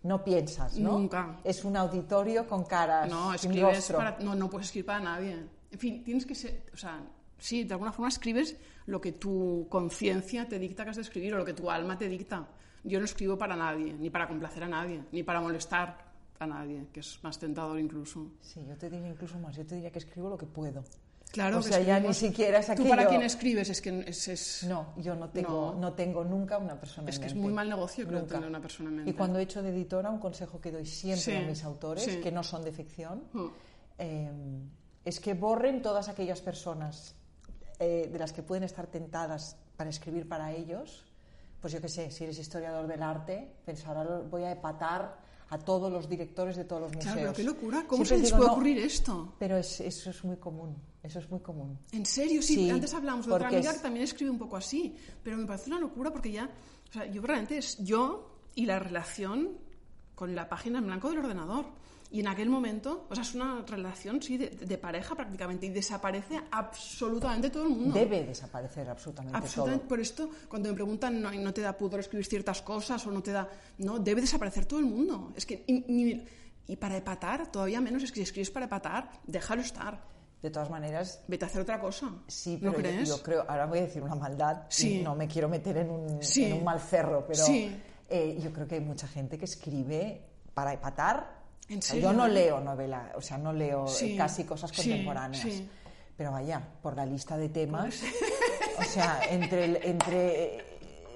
No 0.02 0.25
piensas, 0.25 0.78
¿no? 0.78 0.92
Nunca. 0.92 1.37
Es 1.44 1.62
un 1.64 1.76
auditorio 1.76 2.46
con 2.49 2.64
caras. 2.64 3.10
no, 3.10 3.34
escribes 3.34 3.92
para... 3.92 4.16
No, 4.20 4.34
no 4.34 4.49
puedes 4.49 4.68
escribir 4.68 4.87
para 4.87 5.00
nadie. 5.00 5.37
En 5.70 5.78
fin, 5.78 6.02
tienes 6.02 6.25
que 6.25 6.34
ser... 6.34 6.62
O 6.72 6.76
sea, 6.78 7.02
sí, 7.38 7.64
de 7.64 7.75
alguna 7.75 7.92
forma 7.92 8.08
escribes 8.08 8.56
lo 8.87 8.99
que 8.99 9.12
tu 9.12 9.66
conciencia 9.68 10.49
te 10.49 10.58
dicta 10.58 10.84
que 10.84 10.90
has 10.90 10.96
de 10.96 11.02
escribir 11.02 11.34
o 11.34 11.37
lo 11.38 11.44
que 11.44 11.52
tu 11.52 11.70
alma 11.70 11.99
te 11.99 12.08
dicta. 12.08 12.46
Yo 12.82 12.99
no 12.99 13.04
escribo 13.04 13.37
para 13.37 13.54
nadie, 13.56 13.92
ni 13.92 14.08
para 14.08 14.26
complacer 14.26 14.62
a 14.64 14.68
nadie, 14.68 15.02
ni 15.12 15.22
para 15.22 15.38
molestar 15.42 15.99
a 16.38 16.46
nadie, 16.46 16.87
que 16.90 17.00
es 17.00 17.18
más 17.22 17.38
tentador 17.38 17.78
incluso. 17.78 18.26
Sí, 18.40 18.64
yo 18.66 18.75
te 18.78 18.88
diría 18.88 19.08
incluso 19.08 19.38
más. 19.38 19.54
Yo 19.54 19.66
te 19.66 19.75
diría 19.75 19.90
que 19.92 19.99
escribo 19.99 20.30
lo 20.30 20.38
que 20.38 20.46
puedo. 20.46 20.82
Claro, 21.32 21.58
O 21.58 21.62
que 21.62 21.68
sea, 21.68 21.80
ya 21.80 22.00
ni 22.00 22.12
siquiera 22.12 22.58
es 22.58 22.66
¿Tú 22.66 22.72
aquello- 22.72 22.88
para 22.90 23.06
quién 23.06 23.22
escribes? 23.22 23.68
Es 23.70 23.80
que 23.80 24.04
es... 24.06 24.26
es... 24.28 24.64
No, 24.64 24.94
yo 24.96 25.14
no 25.14 25.28
tengo, 25.30 25.72
No. 25.75 25.80
no. 25.80 25.92
tengo 25.92 26.25
nunca 26.25 26.58
una 26.58 26.75
persona 26.78 27.08
Es 27.08 27.16
en 27.16 27.20
que 27.22 27.26
es 27.28 27.34
mente. 27.34 27.44
muy 27.44 27.52
mal 27.54 27.68
negocio, 27.68 28.04
creo, 28.06 28.18
Nunca. 28.20 28.34
tener 28.34 28.49
una 28.49 28.60
persona 28.60 28.88
en 28.90 28.96
mente. 28.96 29.10
Y 29.12 29.14
cuando 29.14 29.38
he 29.38 29.42
hecho 29.42 29.62
de 29.62 29.70
editora, 29.70 30.10
un 30.10 30.18
consejo 30.18 30.60
que 30.60 30.72
doy 30.72 30.87
siempre 30.87 31.20
Sí, 31.22 31.32
a 31.37 31.40
mis 31.42 31.62
autores, 31.62 32.02
sí. 32.04 32.20
que 32.20 32.32
no 32.32 32.42
son 32.42 32.64
de 32.64 32.72
ficción, 32.72 33.22
Mm. 33.32 33.46
eh, 33.99 34.30
es 35.04 35.20
que 35.20 35.34
borren 35.34 35.82
todas 35.82 36.08
aquellas 36.08 36.40
personas 36.40 37.14
eh, 37.78 38.08
de 38.12 38.18
las 38.18 38.32
que 38.32 38.42
pueden 38.42 38.64
estar 38.64 38.87
tentadas 38.88 39.56
para 39.76 39.88
escribir 39.88 40.28
para 40.28 40.52
ellos. 40.52 41.04
Pues 41.60 41.72
yo 41.72 41.80
qué 41.80 41.88
sé, 41.88 42.10
si 42.10 42.25
eres 42.25 42.38
historiador 42.38 42.87
del 42.87 43.02
arte, 43.02 43.54
pensar, 43.64 43.96
ahora 43.96 44.18
voy 44.28 44.42
a 44.42 44.50
epatar 44.52 45.16
a 45.50 45.59
todos 45.59 45.92
los 45.92 46.09
directores 46.09 46.57
de 46.57 46.64
todos 46.64 46.83
los 46.83 46.92
museos. 46.95 47.12
Claro, 47.14 47.21
pero 47.21 47.37
qué 47.37 47.42
locura. 47.45 47.85
¿Cómo 47.87 48.04
Siempre 48.04 48.16
se 48.16 48.16
les 48.23 48.25
digo, 48.26 48.37
puede 48.38 48.47
no, 48.49 48.52
ocurrir 48.54 48.78
esto? 48.78 49.35
Pero 49.38 49.57
es- 49.57 49.80
eso 49.80 50.11
es 50.11 50.25
muy 50.25 50.37
común, 50.37 50.76
eso 51.02 51.19
es 51.19 51.28
muy 51.30 51.40
común. 51.40 51.78
En 51.92 52.07
serio, 52.07 52.40
sí, 52.40 52.54
Sí, 52.54 52.71
antes 52.71 52.95
hablamos 52.95 53.26
de 53.26 53.33
otra 53.33 53.49
amiga 53.49 53.71
es- 53.71 53.76
que 53.76 53.83
también 53.83 54.04
escribe 54.04 54.30
un 54.30 54.38
poco 54.38 54.57
así, 54.57 54.95
pero 55.23 55.37
me 55.37 55.47
parece 55.47 55.69
una 55.71 55.80
locura 55.80 56.11
porque 56.12 56.30
ya, 56.33 56.49
o 56.88 56.92
sea, 56.92 57.07
yo 57.07 57.21
realmente 57.23 57.59
es 57.59 57.78
yo 57.78 58.30
y 58.54 58.64
la 58.66 58.78
relación 58.78 59.59
con 60.14 60.35
la 60.35 60.49
página 60.49 60.78
en 60.78 60.87
blanco 60.87 61.09
del 61.11 61.19
ordenador. 61.19 61.66
Y 62.12 62.21
en 62.21 62.26
aquel 62.29 62.49
momento, 62.50 63.07
o 63.09 63.14
sea, 63.14 63.23
es 63.23 63.35
una 63.37 63.62
relación, 63.67 64.21
sí, 64.21 64.37
de, 64.37 64.49
de 64.50 64.79
pareja 64.79 65.14
prácticamente, 65.14 65.67
y 65.67 65.69
desaparece 65.71 66.40
absolutamente 66.50 67.50
todo 67.50 67.64
el 67.64 67.69
mundo. 67.71 67.95
Debe 67.95 68.25
desaparecer 68.25 68.88
absolutamente, 68.90 69.37
Absolutamente. 69.38 69.81
todo. 69.85 69.88
Por 69.88 70.00
esto, 70.00 70.29
cuando 70.49 70.69
me 70.71 70.75
preguntan, 70.75 71.21
no, 71.23 71.31
no 71.31 71.55
te 71.55 71.61
da 71.61 71.76
pudor 71.79 72.00
escribir 72.00 72.26
ciertas 72.26 72.62
cosas 72.62 73.07
o 73.07 73.12
no 73.12 73.23
te 73.23 73.31
da. 73.33 73.49
No, 73.79 73.99
debe 74.00 74.21
desaparecer 74.23 74.67
todo 74.67 74.81
el 74.81 74.87
mundo. 74.87 75.33
Es 75.37 75.47
que. 75.47 75.62
Y, 75.69 75.85
ni- 75.93 76.25
y 76.67 76.76
para 76.76 76.97
epatar, 76.97 77.50
todavía 77.50 77.81
menos, 77.81 78.02
es 78.02 78.11
que 78.11 78.17
si 78.17 78.23
escribes 78.23 78.50
para 78.50 78.67
epatar, 78.67 79.11
déjalo 79.26 79.62
estar. 79.62 80.00
De 80.43 80.50
todas 80.50 80.71
maneras, 80.71 81.23
Vete 81.29 81.45
a 81.45 81.49
hacer 81.49 81.61
otra 81.62 81.79
cosa. 81.81 82.11
Sí, 82.26 82.59
¿No 82.62 82.73
pero 82.73 82.73
yo- 82.73 82.79
crees? 82.79 83.09
Yo, 83.09 83.23
creo, 83.23 83.45
ahora 83.49 83.67
voy 83.67 83.79
a 83.79 83.83
decir 83.83 84.02
una 84.02 84.14
maldad, 84.14 84.62
y 84.69 84.73
Sí. 84.73 85.02
no 85.02 85.14
me 85.14 85.29
quiero 85.29 85.49
meter 85.49 85.76
en 85.76 85.90
un, 85.90 86.23
Sí. 86.23 86.45
en 86.45 86.55
un 86.55 86.64
mal 86.64 86.81
cerro, 86.81 87.25
pero 87.26 87.45
Sí. 87.45 87.71
eh, 88.09 88.38
yo 88.43 88.52
creo 88.52 88.67
que 88.67 88.76
hay 88.76 88.81
mucha 88.81 89.07
gente 89.07 89.37
que 89.38 89.45
escribe 89.45 90.23
para 90.55 90.73
epatar. 90.73 91.39
Yo 92.00 92.12
no 92.12 92.26
leo 92.26 92.60
novela, 92.60 93.12
o 93.14 93.20
sea, 93.20 93.38
no 93.38 93.52
leo 93.52 93.84
eh, 93.86 93.88
Sí, 93.88 94.16
casi 94.16 94.44
cosas 94.44 94.72
contemporáneas. 94.72 95.42
sí. 95.42 95.68
Pero 96.16 96.32
vaya, 96.32 96.60
por 96.82 96.96
la 96.96 97.06
lista 97.06 97.36
de 97.38 97.48
temas, 97.48 98.02
o 98.78 98.82
sea, 98.82 99.20
entre, 99.30 99.88
entre 99.88 100.56
eh, 100.56 100.64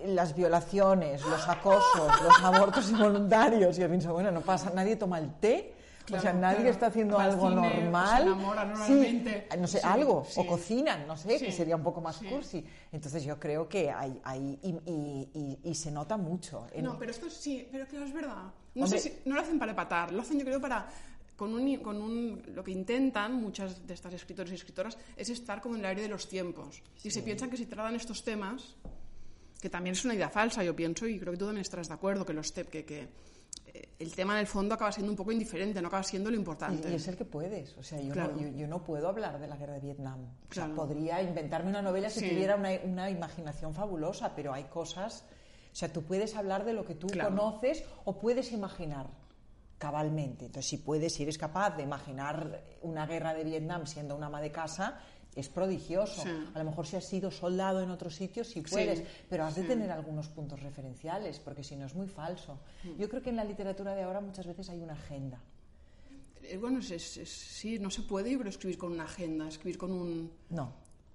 las 0.07 0.35
violaciones, 0.35 1.23
los 1.27 1.47
acosos, 1.49 2.23
los 2.23 2.43
abortos 2.43 2.89
involuntarios, 2.91 3.77
yo 3.77 3.89
pienso, 3.89 4.13
bueno, 4.15 4.31
no 4.31 4.41
pasa, 4.41 4.71
nadie 4.75 4.97
toma 4.97 5.19
el 5.19 5.35
té. 5.35 5.75
o 6.11 6.19
sea, 6.21 6.33
nadie 6.33 6.57
claro. 6.57 6.71
está 6.71 6.87
haciendo 6.87 7.19
algo 7.19 7.49
cine, 7.51 7.61
normal. 7.83 8.17
se 8.17 8.23
enamora 8.29 8.87
Sí, 8.87 9.25
no 9.59 9.67
sé, 9.67 9.81
Sí, 9.81 9.87
algo. 9.87 10.25
sí. 10.29 10.41
O 10.41 10.47
cocinan, 10.47 11.07
no 11.07 11.17
sé, 11.17 11.39
que 11.39 11.53
sería 11.53 11.77
un 11.77 11.83
poco 11.83 12.01
más 12.01 12.19
cursi. 12.19 12.65
Entonces 12.93 13.25
yo 13.25 13.39
creo 13.39 13.69
que 13.69 13.91
hay, 13.91 14.19
hay 14.25 14.59
y, 14.63 14.69
y- 14.91 15.31
y- 15.35 15.71
y 15.71 15.75
se 15.75 15.91
nota 15.91 16.17
mucho. 16.17 16.67
en- 16.73 16.85
No, 16.85 16.99
pero 16.99 17.11
esto 17.11 17.29
sí, 17.29 17.67
pero 17.71 17.87
claro, 17.87 18.07
es 18.07 18.13
verdad. 18.15 18.43
No, 18.75 18.85
Hombre. 18.85 18.99
sé 19.01 19.09
si- 19.11 19.29
no 19.29 19.35
lo 19.37 19.41
hacen 19.41 19.59
para 19.59 19.73
epatar, 19.73 20.13
lo 20.13 20.23
hacen 20.23 20.39
yo 20.39 20.45
creo 20.45 20.61
para... 20.61 20.89
Con 21.37 21.53
un, 21.53 21.77
con 21.79 22.01
un, 22.01 22.41
lo 22.55 22.63
que 22.63 22.71
intentan 22.71 23.35
muchas 23.35 23.85
de 23.85 23.95
estas 23.95 24.15
escritores 24.15 24.53
y 24.53 24.55
escritoras 24.55 24.97
es 25.17 25.31
estar 25.31 25.61
como 25.61 25.75
en 25.75 25.81
el 25.81 25.87
aire 25.87 26.03
de 26.03 26.09
los 26.09 26.29
tiempos. 26.29 26.81
Y 27.03 27.11
se 27.11 27.23
piensan 27.23 27.51
que 27.51 27.57
si 27.57 27.67
tratan 27.67 27.97
estos 27.97 28.23
temas, 28.23 28.77
que 29.61 29.69
también 29.69 29.95
es 29.95 30.05
una 30.05 30.15
idea 30.15 30.29
falsa, 30.31 30.63
yo 30.63 30.77
pienso, 30.77 31.09
y 31.09 31.19
creo 31.19 31.33
que 31.33 31.39
tú 31.39 31.47
también 31.47 31.63
estarás 31.63 31.89
de 31.89 31.95
acuerdo, 31.95 32.25
que, 32.25 32.33
los 32.35 32.53
te- 32.53 32.67
que, 32.67 32.85
que 32.85 33.09
eh, 33.67 33.89
el 33.99 34.15
tema 34.15 34.35
en 34.35 34.41
el 34.41 34.47
fondo 34.47 34.77
acaba 34.77 34.93
siendo 34.93 35.11
un 35.11 35.17
poco 35.17 35.33
indiferente, 35.33 35.83
no 35.83 35.89
acaba 35.89 36.05
siendo 36.05 36.31
lo 36.31 36.37
y, 36.37 36.39
importante. 36.39 36.89
y 36.89 36.95
es 36.95 37.09
el 37.09 37.17
que 37.17 37.25
puedes. 37.25 37.77
O 37.79 37.83
sea, 37.83 38.01
yo, 38.01 38.13
Claro. 38.13 38.37
no, 38.37 38.41
yo, 38.41 38.49
yo 38.57 38.69
no 38.69 38.85
puedo 38.85 39.09
hablar 39.09 39.41
de 39.41 39.49
la 39.49 39.57
guerra 39.57 39.73
de 39.75 39.81
Vietnam. 39.81 40.21
O 40.23 40.55
sea, 40.55 40.67
Claro. 40.67 40.75
podría 40.77 41.21
inventarme 41.21 41.69
una 41.71 41.83
novela 41.83 42.11
si 42.11 42.21
Sí. 42.21 42.29
tuviera 42.31 42.55
una, 42.55 42.71
una 42.85 43.11
imaginación 43.11 43.75
fabulosa, 43.75 44.37
pero 44.37 44.53
hay 44.55 44.65
cosas. 44.65 45.25
O 45.75 45.77
sea, 45.77 45.93
tú 45.93 46.03
puedes 46.05 46.37
hablar 46.37 46.65
de 46.65 46.73
lo 46.73 46.85
que 46.85 46.95
tú 46.95 47.09
Claro. 47.09 47.31
conoces 47.31 47.83
o 48.05 48.17
puedes 48.21 48.53
imaginar 48.53 49.09
cabalmente. 49.77 50.47
Entonces, 50.47 50.71
si 50.71 50.77
puedes, 50.79 51.15
si 51.15 51.25
eres 51.25 51.37
capaz 51.37 51.77
de 51.77 51.83
imaginar 51.83 52.63
una 52.83 53.07
guerra 53.07 53.35
de 53.35 53.43
Vietnam 53.43 53.85
siendo 53.85 54.15
una 54.15 54.27
ama 54.29 54.41
de 54.41 54.53
casa, 54.53 55.01
es 55.35 55.49
prodigioso. 55.49 56.23
Sí. 56.23 56.31
A 56.55 56.59
lo 56.61 56.65
mejor 56.71 56.87
si 56.87 56.95
has 56.95 57.05
sido 57.05 57.33
soldado 57.33 57.81
en 57.81 57.91
otros 57.91 58.15
sitios, 58.15 58.47
sí 58.47 58.61
puedes, 58.61 59.03
pero 59.29 59.45
has 59.45 59.57
de 59.57 59.65
tener 59.65 59.91
algunos 59.91 60.29
puntos 60.29 60.63
referenciales, 60.63 61.41
porque 61.41 61.65
si 61.65 61.75
no 61.75 61.87
es 61.87 61.95
muy 61.97 62.07
falso. 62.07 62.61
Mm. 62.85 62.97
Yo 63.01 63.09
creo 63.09 63.21
que 63.21 63.31
en 63.31 63.37
la 63.37 63.45
literatura 63.45 63.97
de 63.97 64.05
ahora 64.05 64.21
muchas 64.21 64.47
veces 64.47 64.71
hay 64.71 64.79
una 64.81 64.93
agenda. 64.93 65.41
Eh, 66.45 66.57
Bueno, 66.57 66.79
es- 66.79 66.93
es- 66.93 67.17
es- 67.17 67.29
sí, 67.31 67.81
no 67.81 67.91
se 67.91 68.03
puede, 68.03 68.31
yo 68.31 68.39
creo, 68.39 68.51
escribir 68.51 68.79
con 68.79 68.93
una 68.93 69.05
agenda, 69.05 69.49
escribir 69.49 69.77
con 69.77 69.91
un... 69.91 70.31
No. 70.51 70.73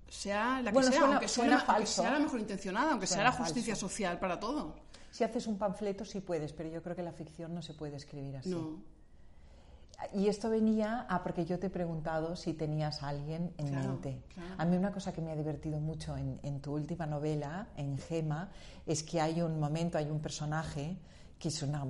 Sea 0.10 0.62
la 0.62 0.72
que 0.72 0.74
Bueno, 0.74 0.90
sea, 0.90 1.00
suena- 1.00 1.14
aunque, 1.16 1.28
suena 1.28 1.86
sea 1.86 2.12
la 2.12 2.20
mejor 2.20 2.40
intencionada, 2.40 2.92
aunque 2.92 3.08
sea 3.08 3.24
la 3.24 3.32
justicia 3.32 3.74
falso. 3.76 3.88
social 3.90 4.20
para 4.20 4.40
todo. 4.40 4.76
Si 5.12 5.24
haces 5.24 5.48
un 5.48 5.58
panfleto 5.58 6.06
sí 6.06 6.20
puedes, 6.22 6.54
pero 6.54 6.70
yo 6.70 6.82
creo 6.84 6.96
que 6.96 7.04
la 7.04 7.12
ficción 7.12 7.54
no 7.54 7.62
se 7.62 7.74
puede 7.74 7.96
escribir 7.96 8.38
así. 8.38 8.50
No. 8.50 8.80
Y 10.14 10.28
esto 10.28 10.50
venía 10.50 11.06
a 11.10 11.22
porque 11.24 11.46
yo 11.46 11.60
te 11.60 11.68
he 11.68 11.70
preguntado 11.70 12.36
si 12.38 12.54
tenías 12.54 13.04
a 13.04 13.10
alguien 13.10 13.54
en 13.58 13.68
Claro, 13.68 13.90
mente. 13.90 14.22
claro. 14.34 14.56
A 14.58 14.64
mí 14.66 14.78
una 14.78 14.94
cosa 14.94 15.12
que 15.12 15.20
me 15.22 15.32
ha 15.32 15.36
divertido 15.36 15.80
mucho 15.82 16.16
en, 16.16 16.40
en 16.42 16.62
tu 16.62 16.74
última 16.74 17.06
novela, 17.06 17.68
en 17.76 17.98
Gema, 17.98 18.50
es 18.86 19.04
que 19.04 19.20
hay 19.20 19.42
un 19.42 19.60
momento, 19.60 19.98
hay 19.98 20.10
un 20.10 20.22
personaje 20.22 20.98
que 21.38 21.50
es 21.50 21.62
una, 21.64 21.84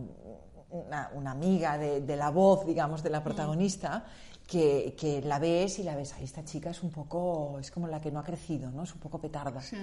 una, 0.72 1.12
una 1.14 1.32
amiga 1.32 1.78
de, 1.78 2.02
de 2.02 2.16
la 2.16 2.32
voz, 2.32 2.66
digamos, 2.66 3.02
Mm. 3.02 3.04
de 3.04 3.10
la 3.12 3.24
protagonista, 3.24 4.06
que, 4.50 4.96
que 4.98 5.22
la 5.22 5.38
ves 5.38 5.78
y 5.78 5.84
la 5.84 5.96
ves, 5.96 6.14
ahí 6.14 6.24
esta 6.24 6.44
chica 6.44 6.72
es 6.72 6.82
un 6.82 6.90
poco, 6.90 7.60
es 7.60 7.70
como 7.70 7.88
la 7.88 8.02
que 8.02 8.12
no 8.12 8.20
ha 8.20 8.24
crecido, 8.24 8.72
¿no? 8.72 8.84
Es 8.84 8.94
un 8.94 9.00
poco 9.00 9.22
petarda. 9.22 9.62
Sí. 9.62 9.78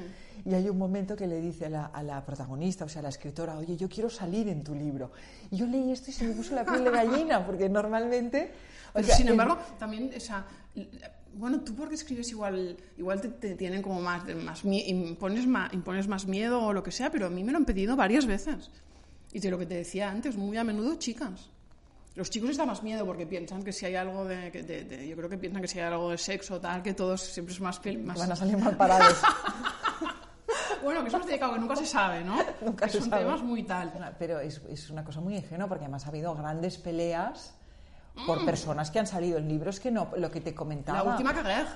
Y 0.45 0.55
hay 0.55 0.69
un 0.69 0.77
momento 0.77 1.15
que 1.15 1.29
le 1.29 1.41
dice 1.41 1.67
a 1.67 1.71
la, 1.71 1.87
a 1.87 2.03
la 2.03 2.25
protagonista, 2.27 2.85
o 2.85 2.89
sea, 2.89 2.99
a 2.99 3.05
la 3.05 3.11
escritora, 3.11 3.57
oye, 3.57 3.77
yo 3.77 3.89
quiero 3.89 4.11
salir 4.11 4.49
en 4.49 4.65
tu 4.65 4.75
libro. 4.75 5.13
Y 5.53 5.57
yo 5.57 5.67
leí 5.67 5.93
esto 5.93 6.11
y 6.11 6.15
se 6.15 6.27
me 6.27 6.35
puso 6.35 6.57
la 6.57 6.65
piel 6.65 6.83
de 6.83 6.91
gallina, 6.91 7.47
porque 7.47 7.69
normalmente... 7.69 8.51
o 8.91 8.95
Pero 8.95 9.07
sea, 9.07 9.17
sin 9.17 9.29
embargo, 9.29 9.57
también, 9.79 10.11
o 10.17 10.21
sea, 10.21 10.45
bueno, 11.35 11.61
tú 11.61 11.77
porque 11.77 11.95
escribes 11.95 12.29
igual, 12.33 12.77
igual 12.99 13.21
te, 13.21 13.29
te 13.29 13.55
tienen 13.55 13.83
como 13.83 14.01
más, 14.01 14.25
más 14.35 14.65
impones 14.65 15.47
más, 15.47 15.73
impones 15.75 16.09
más 16.09 16.27
miedo 16.27 16.61
o 16.61 16.73
lo 16.73 16.83
que 16.83 16.91
sea, 16.91 17.11
pero 17.11 17.27
a 17.27 17.31
mí 17.31 17.45
me 17.45 17.53
lo 17.53 17.59
han 17.59 17.67
pedido 17.67 17.95
varias 17.95 18.27
veces. 18.27 18.71
Y 19.33 19.39
de 19.39 19.49
lo 19.49 19.59
que 19.59 19.67
te 19.67 19.75
decía 19.75 20.11
antes, 20.11 20.37
muy 20.37 20.57
a 20.57 20.65
menudo 20.65 20.97
chicas. 20.97 21.51
Los 22.17 22.31
chicos 22.31 22.49
les 22.49 22.57
da 22.57 22.65
más 22.67 22.83
miedo 22.83 23.05
porque 23.07 23.27
piensan 23.27 23.63
que 23.63 23.73
si 23.73 23.87
hay 23.87 23.95
algo 23.95 24.25
de, 24.25 24.51
de- 24.51 24.85
de- 24.85 25.07
yo 25.09 25.15
creo 25.17 25.29
que 25.29 25.37
piensan 25.39 25.63
que 25.63 25.69
si 25.69 25.79
hay 25.79 25.87
algo 25.87 26.11
de 26.11 26.19
sexo 26.19 26.59
tal, 26.61 26.83
que 26.83 26.95
todos 26.95 27.21
siempre 27.21 27.55
es 27.55 27.61
más, 27.61 27.79
más 28.05 28.19
Van 28.19 28.33
a 28.33 28.37
salir 28.37 28.57
mal 28.57 28.75
parados. 28.77 29.21
bueno, 30.83 31.03
que 31.03 31.09
eso 31.09 31.19
es 31.19 31.27
delicado, 31.27 31.55
que 31.55 31.59
nunca 31.61 31.77
se 31.77 31.87
sabe, 31.87 32.25
¿no? 32.25 32.37
Nunca 32.65 32.87
que 32.87 32.93
se 32.93 33.01
son 33.01 33.11
sabe. 33.11 33.23
temas 33.25 33.43
muy 33.43 33.63
tal. 33.65 33.93
Pero 34.19 34.41
es, 34.41 34.61
es 34.69 34.91
una 34.91 35.05
cosa 35.05 35.21
muy 35.21 35.37
ingenua, 35.37 35.69
porque 35.69 35.85
además 35.85 36.07
ha 36.07 36.09
habido 36.09 36.35
grandes 36.35 36.79
peleas 36.79 37.55
por 38.27 38.43
Mm. 38.43 38.47
personas 38.47 38.91
que 38.91 38.99
han 38.99 39.07
salido 39.07 39.37
en 39.39 39.47
libros 39.49 39.79
que 39.79 39.91
no, 39.91 40.11
lo 40.17 40.31
que 40.31 40.41
te 40.41 40.55
comentaba. 40.55 41.03
La 41.05 41.11
última 41.11 41.35
Carrer, 41.35 41.67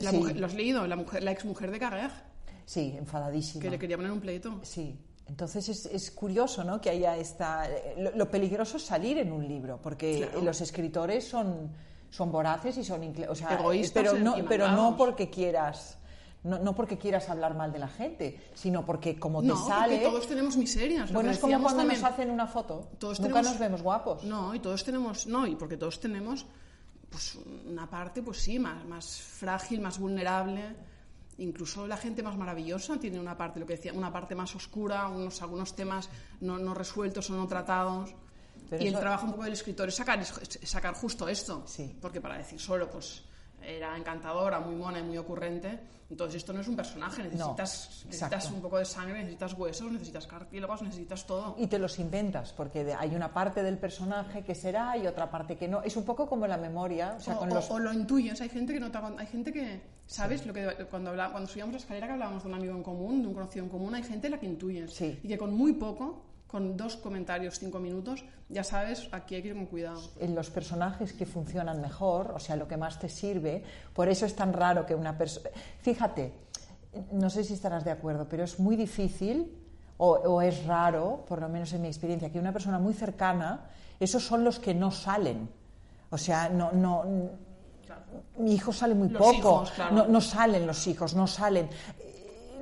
la 0.00 0.10
Sí. 0.10 0.16
mujer- 0.18 0.38
¿lo 0.38 0.46
has 0.46 0.54
leído? 0.54 0.86
La, 0.86 0.96
mujer, 0.96 1.22
la 1.22 1.30
exmujer 1.30 1.70
de 1.70 1.78
Carrer, 1.78 2.10
Sí, 2.66 2.94
enfadadísima. 2.98 3.62
que 3.62 3.70
le 3.70 3.78
quería 3.78 3.96
poner 3.96 4.12
un 4.12 4.20
pleito. 4.20 4.60
Sí. 4.62 4.98
Entonces 5.28 5.68
es, 5.68 5.86
es 5.86 6.10
curioso 6.10 6.64
¿no? 6.64 6.80
que 6.80 6.90
haya 6.90 7.16
esta... 7.16 7.68
Lo, 7.98 8.12
lo 8.12 8.30
peligroso 8.30 8.78
es 8.78 8.84
salir 8.84 9.18
en 9.18 9.30
un 9.30 9.46
libro, 9.46 9.78
porque 9.82 10.20
Claro. 10.30 10.40
los 10.42 10.60
escritores 10.60 11.28
son, 11.28 11.70
son 12.10 12.32
voraces 12.32 12.76
y 12.78 12.84
son... 12.84 13.02
incle- 13.02 13.28
O 13.28 13.34
sea, 13.34 13.54
Egoístas 13.54 14.02
pero 14.02 14.18
no, 14.18 14.34
pero 14.48 14.68
no 14.72 14.96
porque 14.96 15.28
quieras... 15.30 15.96
No, 16.44 16.56
no 16.60 16.72
porque 16.74 16.96
quieras 16.96 17.28
hablar 17.28 17.54
mal 17.56 17.72
de 17.72 17.80
la 17.80 17.88
gente, 17.88 18.40
sino 18.54 18.86
porque 18.86 19.18
como 19.18 19.40
te 19.42 19.48
No, 19.48 19.66
sale... 19.68 19.98
todos 19.98 20.26
tenemos 20.28 20.56
miserias. 20.56 21.12
Bueno, 21.12 21.30
es 21.32 21.38
como 21.40 21.60
cuando 21.60 21.80
también. 21.80 22.00
nos 22.00 22.10
hacen 22.10 22.30
una 22.30 22.46
foto. 22.46 22.88
Todos 22.98 23.18
Nunca 23.20 23.34
tenemos- 23.34 23.50
nos 23.52 23.58
vemos 23.60 23.82
guapos. 23.82 24.24
No, 24.24 24.54
y 24.54 24.60
todos 24.60 24.84
tenemos, 24.84 25.26
no, 25.26 25.46
y 25.46 25.56
porque 25.56 25.76
todos 25.76 25.98
tenemos 26.00 26.46
pues 27.10 27.36
una 27.66 27.90
parte, 27.90 28.22
pues 28.22 28.38
sí, 28.38 28.58
más, 28.58 28.84
más 28.84 29.16
frágil, 29.20 29.80
más 29.80 29.98
vulnerable. 29.98 30.76
Incluso 31.38 31.86
la 31.86 31.96
gente 31.96 32.22
más 32.22 32.36
maravillosa 32.36 32.98
tiene 32.98 33.18
una 33.20 33.36
parte, 33.36 33.60
lo 33.60 33.66
que 33.66 33.74
decía, 33.76 33.92
una 33.92 34.12
parte 34.12 34.34
más 34.34 34.54
oscura, 34.56 35.06
unos, 35.08 35.40
algunos 35.40 35.74
temas 35.76 36.08
no, 36.40 36.58
no 36.58 36.74
resueltos 36.74 37.30
o 37.30 37.34
no 37.36 37.46
tratados. 37.46 38.12
Pero 38.68 38.82
y 38.82 38.88
eso- 38.88 38.96
el 38.96 39.00
trabajo 39.00 39.24
un 39.26 39.32
poco 39.32 39.44
del 39.44 39.52
escritor 39.52 39.88
es 39.88 39.94
sacar, 39.94 40.18
es 40.20 40.58
sacar 40.68 40.94
justo 40.94 41.28
esto. 41.28 41.62
Sí. 41.66 41.96
Porque 42.00 42.20
para 42.20 42.36
decir 42.38 42.60
solo, 42.60 42.90
pues 42.90 43.22
era 43.62 43.96
encantadora, 43.96 44.60
muy 44.60 44.74
mona 44.76 45.00
y 45.00 45.02
muy 45.02 45.18
ocurrente. 45.18 45.80
Entonces 46.10 46.36
esto 46.36 46.54
no 46.54 46.62
es 46.62 46.68
un 46.68 46.74
personaje, 46.76 47.22
necesitas, 47.22 48.04
necesitas 48.06 48.50
un 48.50 48.62
poco 48.62 48.78
de 48.78 48.86
sangre, 48.86 49.18
necesitas 49.18 49.52
huesos, 49.52 49.92
necesitas 49.92 50.26
cartílagos, 50.26 50.80
necesitas 50.80 51.26
todo. 51.26 51.54
Y 51.58 51.66
te 51.66 51.78
los 51.78 51.98
inventas, 51.98 52.54
porque 52.54 52.94
hay 52.98 53.14
una 53.14 53.34
parte 53.34 53.62
del 53.62 53.76
personaje 53.76 54.42
que 54.42 54.54
será 54.54 54.96
y 54.96 55.06
otra 55.06 55.30
parte 55.30 55.56
que 55.56 55.68
no. 55.68 55.82
Es 55.82 55.96
un 55.98 56.04
poco 56.04 56.26
como 56.26 56.46
la 56.46 56.56
memoria. 56.56 57.14
O 57.18 57.20
sea, 57.20 57.34
o, 57.34 57.38
con 57.40 57.52
o- 57.52 57.54
los... 57.56 57.70
o 57.70 57.78
lo 57.78 57.92
intuyes, 57.92 58.40
hay 58.40 58.48
gente 58.48 58.72
que 58.72 58.80
no 58.80 58.90
te 58.90 58.96
hay 59.18 59.26
gente 59.26 59.52
que, 59.52 59.82
¿sabes? 60.06 60.46
Lo 60.46 60.54
que 60.54 60.66
cuando 60.90 61.10
habla, 61.10 61.30
cuando 61.30 61.46
subíamos 61.46 61.74
la 61.74 61.78
escalera 61.78 62.06
que 62.06 62.12
hablábamos 62.14 62.42
de 62.42 62.48
un 62.48 62.54
amigo 62.54 62.74
en 62.74 62.82
común, 62.82 63.20
de 63.20 63.28
un 63.28 63.34
conocido 63.34 63.66
en 63.66 63.70
común, 63.70 63.94
hay 63.94 64.02
gente 64.02 64.28
a 64.28 64.30
la 64.30 64.40
que 64.40 64.46
intuyes. 64.46 64.94
Sí. 64.94 65.20
Y 65.22 65.28
que 65.28 65.36
con 65.36 65.52
muy 65.52 65.74
poco, 65.74 66.22
con 66.48 66.76
dos 66.76 66.96
comentarios, 66.96 67.58
cinco 67.58 67.78
minutos, 67.78 68.24
ya 68.48 68.64
sabes, 68.64 69.08
aquí 69.12 69.34
hay 69.36 69.42
que 69.42 69.48
ir 69.48 69.54
con 69.54 69.66
cuidado. 69.66 70.00
en 70.18 70.34
los 70.34 70.48
personajes 70.48 71.12
que 71.12 71.26
funcionan 71.26 71.80
mejor, 71.80 72.32
o 72.34 72.40
sea, 72.40 72.56
lo 72.56 72.66
que 72.66 72.78
más 72.78 72.98
te 72.98 73.08
sirve. 73.10 73.62
Por 73.92 74.08
eso 74.08 74.24
es 74.24 74.34
tan 74.34 74.52
raro 74.52 74.86
que 74.86 74.94
una 74.94 75.16
persona... 75.16 75.50
Fíjate, 75.82 76.32
no 77.12 77.28
sé 77.28 77.44
si 77.44 77.52
estarás 77.52 77.84
de 77.84 77.90
acuerdo, 77.90 78.26
pero 78.28 78.44
es 78.44 78.58
muy 78.58 78.76
difícil, 78.76 79.54
o, 79.98 80.12
o 80.12 80.40
es 80.40 80.64
raro, 80.64 81.24
por 81.28 81.40
lo 81.40 81.48
menos 81.50 81.72
en 81.74 81.82
mi 81.82 81.88
experiencia, 81.88 82.32
que 82.32 82.38
una 82.38 82.52
persona 82.52 82.78
muy 82.78 82.94
cercana, 82.94 83.66
esos 84.00 84.24
son 84.24 84.42
los 84.42 84.58
que 84.58 84.74
no 84.74 84.90
salen. 84.90 85.50
O 86.10 86.16
sea, 86.16 86.48
no... 86.48 86.72
no 86.72 87.04
mi 88.38 88.54
hijo 88.54 88.72
sale 88.72 88.94
muy 88.94 89.08
Los 89.08 89.20
poco, 89.20 89.34
hijos, 89.34 89.70
claro. 89.72 89.94
no, 89.96 90.06
no 90.06 90.20
salen 90.20 90.66
los 90.66 90.86
hijos, 90.86 91.14
no 91.14 91.26
salen. 91.26 91.68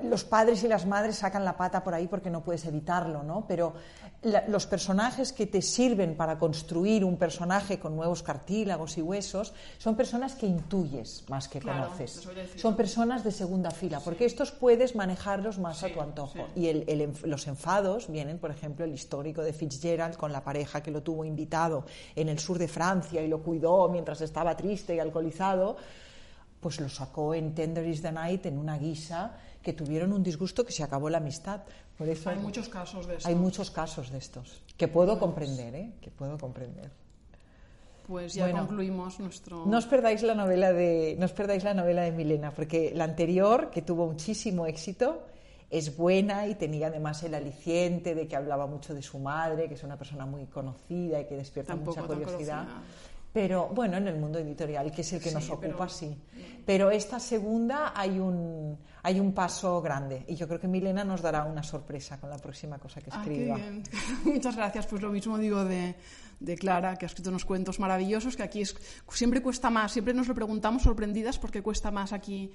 Los 0.04 0.24
padres 0.24 0.62
y 0.62 0.68
las 0.68 0.86
madres 0.86 1.16
sacan 1.16 1.44
la 1.44 1.56
pata 1.56 1.82
por 1.82 1.94
ahí 1.94 2.06
porque 2.06 2.30
no 2.30 2.42
puedes 2.42 2.64
evitarlo, 2.66 3.22
¿no? 3.22 3.46
Pero 3.48 3.74
la- 4.22 4.46
los 4.48 4.66
personajes 4.66 5.32
que 5.32 5.46
te 5.46 5.62
sirven 5.62 6.16
para 6.16 6.38
construir 6.38 7.04
un 7.04 7.16
personaje 7.16 7.78
con 7.78 7.96
nuevos 7.96 8.22
cartílagos 8.22 8.98
y 8.98 9.02
huesos 9.02 9.54
son 9.78 9.96
personas 9.96 10.34
que 10.34 10.46
intuyes 10.46 11.24
más 11.28 11.48
que 11.48 11.60
Claro, 11.60 11.84
conoces. 11.84 12.28
Son 12.56 12.76
personas 12.76 13.24
de 13.24 13.32
segunda 13.32 13.70
fila, 13.70 14.00
porque 14.00 14.24
estos 14.24 14.52
puedes 14.52 14.94
manejarlos 14.96 15.58
más 15.58 15.82
a 15.82 15.88
Sí, 15.88 15.94
tu 15.94 16.00
antojo. 16.00 16.32
sí. 16.34 16.60
Y 16.60 16.68
el- 16.68 16.84
el 16.88 17.00
enf- 17.12 17.24
los 17.26 17.46
enfados 17.46 18.08
vienen, 18.10 18.38
por 18.38 18.50
ejemplo, 18.50 18.84
el 18.84 18.92
histórico 18.92 19.42
de 19.42 19.52
Fitzgerald 19.52 20.16
con 20.16 20.32
la 20.32 20.42
pareja 20.44 20.82
que 20.82 20.90
lo 20.90 21.02
tuvo 21.02 21.24
invitado 21.24 21.84
en 22.14 22.28
el 22.28 22.38
sur 22.38 22.58
de 22.58 22.68
Francia 22.68 23.22
y 23.22 23.28
lo 23.28 23.42
cuidó 23.42 23.88
mientras 23.88 24.20
estaba 24.20 24.56
triste 24.56 24.94
y 24.94 24.98
alcoholizado, 24.98 25.76
pues 26.60 26.80
lo 26.80 26.88
sacó 26.88 27.34
en 27.34 27.54
Tender 27.54 27.86
is 27.86 28.02
the 28.02 28.10
Night 28.10 28.46
en 28.46 28.58
una 28.58 28.76
guisa 28.78 29.36
que 29.66 29.72
tuvieron 29.72 30.12
un 30.12 30.22
disgusto 30.22 30.64
que 30.64 30.70
se 30.70 30.84
acabó 30.84 31.10
la 31.10 31.18
amistad. 31.18 31.62
Por 31.98 32.08
eso 32.08 32.30
Hay 32.30 32.38
muchos 32.38 32.68
casos 32.68 33.04
de 33.08 33.16
eso. 33.16 33.26
hay 33.26 33.34
muchos 33.34 33.68
casos 33.72 34.12
de 34.12 34.18
estos 34.18 34.62
que 34.76 34.86
puedo 34.86 35.18
comprender, 35.18 35.74
¿eh? 35.74 35.92
Que 36.00 36.08
puedo 36.12 36.38
comprender. 36.38 36.88
Pues 38.06 38.34
ya 38.34 38.44
Bueno. 38.44 38.60
concluimos 38.60 39.18
nuestro... 39.18 39.66
No 39.66 39.78
os 39.78 39.86
perdáis 39.86 40.22
la 40.22 40.36
novela 40.36 40.72
de, 40.72 41.16
no 41.18 41.24
os 41.26 41.32
perdáis 41.32 41.64
la 41.64 41.74
novela 41.74 42.02
de 42.02 42.12
Milena, 42.12 42.52
porque 42.52 42.92
la 42.94 43.02
anterior, 43.02 43.70
que 43.70 43.82
tuvo 43.82 44.06
muchísimo 44.06 44.66
éxito, 44.66 45.26
es 45.68 45.96
buena 45.96 46.46
y 46.46 46.54
tenía 46.54 46.86
además 46.86 47.24
el 47.24 47.34
aliciente 47.34 48.14
de 48.14 48.28
que 48.28 48.36
hablaba 48.36 48.68
mucho 48.68 48.94
de 48.94 49.02
su 49.02 49.18
madre, 49.18 49.66
que 49.66 49.74
es 49.74 49.82
una 49.82 49.98
persona 49.98 50.24
muy 50.26 50.46
conocida 50.46 51.20
y 51.20 51.24
que 51.26 51.34
despierta 51.34 51.72
Tampoco 51.74 52.02
mucha 52.02 52.14
curiosidad. 52.14 52.68
Pero 53.36 53.68
bueno, 53.68 53.98
en 53.98 54.08
el 54.08 54.16
mundo 54.18 54.38
editorial, 54.38 54.90
que 54.90 55.02
es 55.02 55.12
el 55.12 55.20
que 55.20 55.28
Sí, 55.28 55.34
nos 55.34 55.44
pero- 55.44 55.68
ocupa, 55.72 55.90
sí. 55.90 56.16
Pero 56.64 56.90
esta 56.90 57.20
segunda 57.20 57.92
hay 57.94 58.18
un, 58.18 58.78
hay 59.02 59.20
un 59.20 59.34
paso 59.34 59.82
grande 59.82 60.24
y 60.26 60.36
yo 60.36 60.48
creo 60.48 60.58
que 60.58 60.66
Milena 60.66 61.04
nos 61.04 61.20
dará 61.20 61.44
una 61.44 61.62
sorpresa 61.62 62.18
con 62.18 62.30
la 62.30 62.38
próxima 62.38 62.78
cosa 62.78 63.02
que 63.02 63.10
Ah, 63.12 63.20
qué 63.22 63.32
escriba. 63.34 63.56
bien. 63.56 63.82
Muchas 64.24 64.56
gracias. 64.56 64.86
Pues 64.86 65.02
lo 65.02 65.10
mismo 65.10 65.36
digo 65.36 65.66
de, 65.66 65.96
de 66.40 66.56
Clara, 66.56 66.96
que 66.96 67.04
ha 67.04 67.08
escrito 67.08 67.28
unos 67.28 67.44
cuentos 67.44 67.78
maravillosos, 67.78 68.36
que 68.38 68.42
aquí 68.42 68.62
es, 68.62 68.74
siempre 69.10 69.42
cuesta 69.42 69.68
más, 69.68 69.92
siempre 69.92 70.14
nos 70.14 70.28
lo 70.28 70.34
preguntamos 70.34 70.82
sorprendidas 70.84 71.38
porque 71.38 71.62
cuesta 71.62 71.90
más 71.90 72.14
aquí 72.14 72.50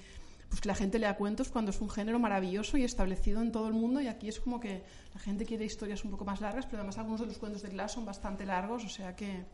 pues 0.48 0.60
que 0.60 0.66
la 0.68 0.74
gente 0.74 0.98
lea 0.98 1.16
cuentos 1.16 1.48
cuando 1.48 1.70
es 1.70 1.80
un 1.80 1.88
género 1.90 2.18
maravilloso 2.18 2.76
y 2.76 2.82
establecido 2.82 3.40
en 3.40 3.52
todo 3.52 3.68
el 3.68 3.72
mundo 3.74 4.00
y 4.00 4.08
aquí 4.08 4.28
es 4.28 4.40
como 4.40 4.58
que 4.58 4.82
la 5.14 5.20
gente 5.20 5.46
quiere 5.46 5.64
historias 5.64 6.04
un 6.04 6.10
poco 6.10 6.24
más 6.24 6.40
largas, 6.40 6.66
pero 6.66 6.78
además 6.78 6.98
algunos 6.98 7.20
de 7.20 7.26
los 7.28 7.38
cuentos 7.38 7.62
de 7.62 7.68
Glass 7.70 7.92
son 7.92 8.04
bastante 8.04 8.44
largos, 8.44 8.84
o 8.84 8.88
sea 8.88 9.14
que 9.16 9.44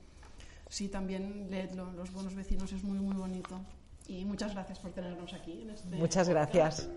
sí, 0.68 0.88
también 0.88 1.50
leedlo, 1.50 1.92
Los 1.92 2.12
buenos 2.12 2.34
vecinos 2.34 2.72
es 2.72 2.82
muy, 2.82 2.98
muy 2.98 3.16
bonito. 3.16 3.60
Y 4.06 4.24
muchas 4.24 4.54
gracias 4.54 4.78
por 4.78 4.92
tenernos 4.92 5.32
aquí. 5.34 5.62
En 5.62 5.70
este 5.70 5.96
Muchas 5.96 6.28
gracias. 6.28 6.88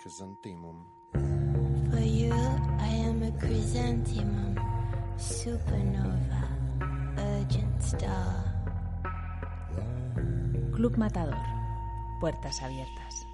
Chrysanthemum. 0.00 0.84
For 1.90 2.00
you, 2.00 2.32
I 2.32 2.92
am 3.08 3.22
a 3.22 3.30
chrysanthemum, 3.40 4.54
supernova, 5.18 6.48
urgent 7.18 7.82
star. 7.82 8.44
Club 10.72 10.96
Matador. 10.96 11.57
Puertas 12.20 12.62
abiertas. 12.62 13.26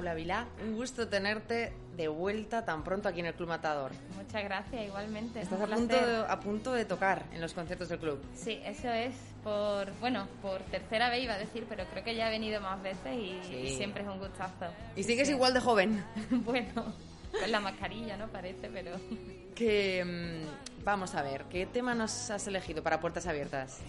Paula 0.00 0.14
Vilá, 0.14 0.46
un 0.62 0.76
gusto 0.76 1.08
tenerte 1.08 1.74
de 1.94 2.08
vuelta 2.08 2.64
tan 2.64 2.82
pronto 2.82 3.06
aquí 3.06 3.20
en 3.20 3.26
el 3.26 3.34
Club 3.34 3.50
Matador. 3.50 3.92
Muchas 4.16 4.42
gracias, 4.44 4.86
igualmente. 4.86 5.42
Estás 5.42 5.60
a 5.60 5.66
punto, 5.66 5.94
de, 5.94 6.16
a 6.26 6.40
punto 6.40 6.72
de 6.72 6.84
tocar 6.86 7.24
en 7.34 7.40
los 7.42 7.52
conciertos 7.52 7.90
del 7.90 7.98
club. 7.98 8.18
Sí, 8.34 8.62
eso 8.64 8.90
es 8.90 9.12
por, 9.44 9.92
bueno, 10.00 10.26
por 10.40 10.60
tercera 10.62 11.10
vez 11.10 11.22
iba 11.24 11.34
a 11.34 11.38
decir, 11.38 11.66
pero 11.68 11.84
creo 11.92 12.02
que 12.02 12.14
ya 12.14 12.28
he 12.28 12.30
venido 12.30 12.62
más 12.62 12.82
veces 12.82 13.14
y, 13.14 13.38
Sí. 13.46 13.54
y 13.56 13.76
siempre 13.76 14.02
es 14.04 14.08
un 14.08 14.18
gustazo. 14.18 14.72
Y 14.96 15.02
sigues 15.02 15.28
Sí. 15.28 15.34
igual 15.34 15.52
de 15.52 15.60
joven. 15.60 16.02
bueno, 16.30 16.94
con 17.38 17.52
la 17.52 17.60
mascarilla, 17.60 18.16
¿no? 18.16 18.26
Parece, 18.28 18.70
pero... 18.72 18.92
Que 19.54 20.02
mm, 20.02 20.82
vamos 20.82 21.14
a 21.14 21.20
ver, 21.20 21.44
¿qué 21.50 21.66
tema 21.66 21.94
nos 21.94 22.30
has 22.30 22.46
elegido 22.46 22.82
para 22.82 23.00
Puertas 23.00 23.26
Abiertas? 23.26 23.80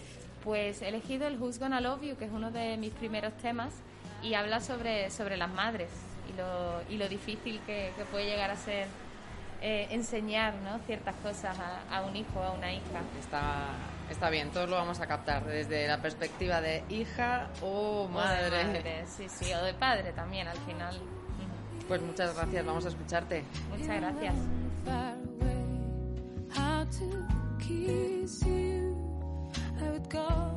Pues 0.44 0.82
he 0.82 0.88
elegido 0.88 1.26
el 1.26 1.40
Who's 1.40 1.58
Gonna 1.58 1.80
Love 1.80 2.02
You, 2.02 2.16
que 2.18 2.26
es 2.26 2.32
uno 2.32 2.50
de 2.50 2.76
mis 2.76 2.92
primeros 2.92 3.32
temas, 3.38 3.72
y 4.22 4.34
habla 4.34 4.60
sobre, 4.60 5.10
sobre 5.10 5.36
las 5.36 5.50
madres 5.50 5.90
y 6.32 6.36
lo, 6.36 6.82
y 6.88 6.96
lo 6.98 7.08
difícil 7.08 7.60
que, 7.66 7.92
que 7.96 8.04
puede 8.04 8.26
llegar 8.26 8.50
a 8.50 8.56
ser 8.56 8.86
eh, 9.60 9.86
enseñar 9.90 10.54
¿no? 10.64 10.78
ciertas 10.86 11.14
cosas 11.16 11.56
a, 11.58 11.96
a 11.96 12.02
un 12.02 12.16
hijo 12.16 12.40
o 12.40 12.42
a 12.42 12.50
una 12.52 12.72
hija. 12.72 13.00
Está, 13.20 13.66
está 14.10 14.28
bien, 14.30 14.50
todos 14.50 14.68
lo 14.68 14.76
vamos 14.76 15.00
a 15.00 15.06
captar 15.06 15.44
desde 15.44 15.86
la 15.86 16.00
perspectiva 16.02 16.60
de 16.60 16.82
hija 16.88 17.48
o 17.62 18.02
O 18.04 18.08
de 18.08 18.12
madre. 18.14 18.64
madre, 18.64 19.04
sí, 19.06 19.28
sí, 19.28 19.52
o 19.52 19.62
de 19.64 19.74
padre 19.74 20.12
también 20.12 20.48
al 20.48 20.58
final. 20.58 20.96
Pues 21.88 22.00
muchas 22.00 22.34
gracias, 22.34 22.64
vamos 22.64 22.86
a 22.86 22.88
escucharte. 22.88 23.44
Muchas 23.70 24.00
gracias. 24.00 24.34
How 26.54 26.84
to 26.84 27.26
kiss 27.58 28.40
you? 28.44 28.96
I 29.80 29.88
would 29.90 30.08
go 30.10 30.51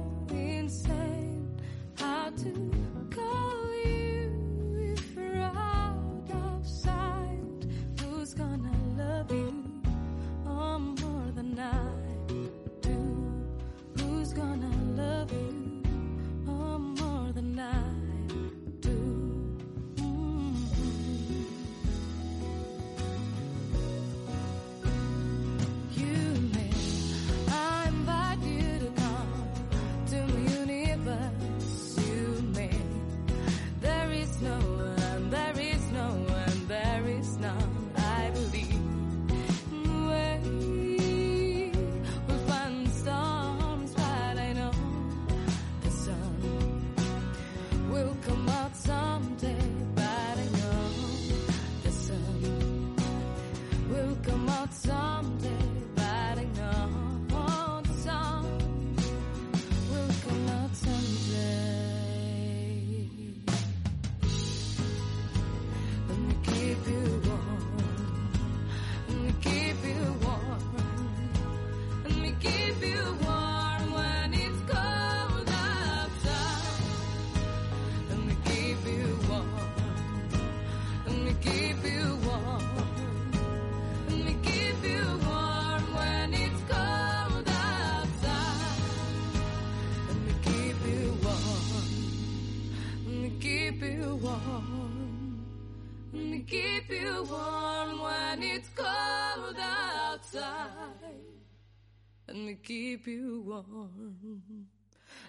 me 102.56 102.62
keep 102.64 103.08
you 103.08 103.44
warm. 103.46 104.68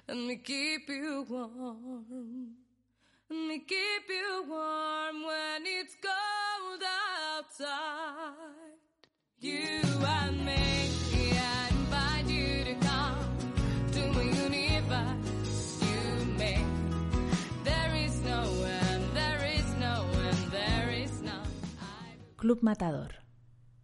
Let 0.07 0.17
me 0.17 0.37
keep 0.37 0.89
you 0.89 1.27
warm. 1.29 2.55
Let 3.29 3.49
me 3.49 3.59
keep 3.59 4.09
you 4.09 4.45
warm 4.49 5.25
when 5.27 5.63
it's 5.65 5.97
cold 6.07 6.83
outside. 7.37 8.79
You 9.41 9.83
and 10.07 10.47
me, 10.47 10.63
I 11.35 11.69
invite 11.71 12.29
you 12.29 12.65
to 12.65 12.75
come 12.87 13.37
to 13.93 14.01
my 14.13 14.23
universe. 14.23 15.83
You 15.83 16.25
may. 16.39 16.65
There 17.65 17.95
is 18.07 18.21
no 18.23 18.43
one, 18.43 19.15
there 19.15 19.45
is 19.59 19.69
no 19.81 19.95
one, 20.23 20.51
there 20.51 20.91
is 20.91 21.23
none. 21.23 21.51
Club 22.37 22.63
Matador. 22.63 23.15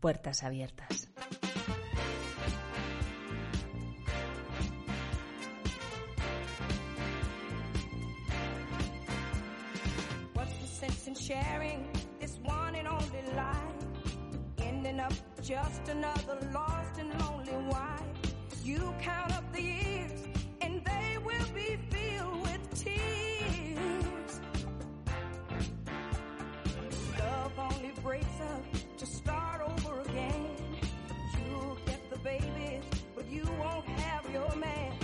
Puertas 0.01 0.43
abiertas. 0.43 1.12
Sharing 11.33 11.89
this 12.21 12.39
one 12.43 12.75
and 12.75 12.87
only 12.87 13.23
life? 13.35 13.81
Ending 14.59 15.01
up 15.01 15.15
just 15.43 15.89
another 15.89 16.37
lost 16.53 16.99
and 16.99 17.09
lonely 17.21 17.57
wife. 17.71 18.35
You 18.63 18.95
count 19.01 19.33
up 19.33 19.45
the 19.53 19.63
years 19.63 20.13
and 20.61 20.85
they 20.85 21.17
will 21.25 21.51
be 21.55 21.79
filled 21.91 22.43
with 22.43 22.63
tears. 22.85 24.41
Love 27.19 27.53
only 27.59 27.93
breaks 28.03 28.39
up 28.53 28.65
to 28.99 29.07
start 29.07 29.63
over 29.63 30.01
again. 30.03 30.51
You'll 31.39 31.79
get 31.87 32.11
the 32.11 32.19
babies, 32.19 32.85
but 33.17 33.27
you 33.31 33.45
won't 33.59 33.87
have 33.87 34.31
your 34.31 34.55
man. 34.57 35.02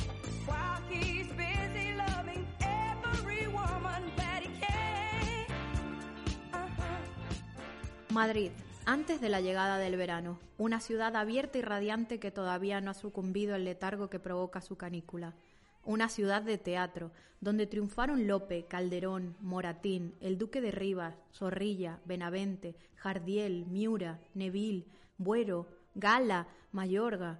Madrid, 8.18 8.50
antes 8.84 9.20
de 9.20 9.28
la 9.28 9.40
llegada 9.40 9.78
del 9.78 9.96
verano, 9.96 10.40
una 10.58 10.80
ciudad 10.80 11.14
abierta 11.14 11.56
y 11.56 11.62
radiante 11.62 12.18
que 12.18 12.32
todavía 12.32 12.80
no 12.80 12.90
ha 12.90 12.94
sucumbido 12.94 13.54
al 13.54 13.64
letargo 13.64 14.10
que 14.10 14.18
provoca 14.18 14.60
su 14.60 14.74
canícula. 14.76 15.36
Una 15.84 16.08
ciudad 16.08 16.42
de 16.42 16.58
teatro, 16.58 17.12
donde 17.40 17.68
triunfaron 17.68 18.26
Lope, 18.26 18.66
Calderón, 18.66 19.36
Moratín, 19.38 20.16
el 20.20 20.36
Duque 20.36 20.60
de 20.60 20.72
Rivas, 20.72 21.14
Zorrilla, 21.32 22.00
Benavente, 22.06 22.74
Jardiel, 22.96 23.66
Miura, 23.66 24.18
Neville, 24.34 24.88
Buero, 25.16 25.68
Gala, 25.94 26.48
Mayorga. 26.72 27.38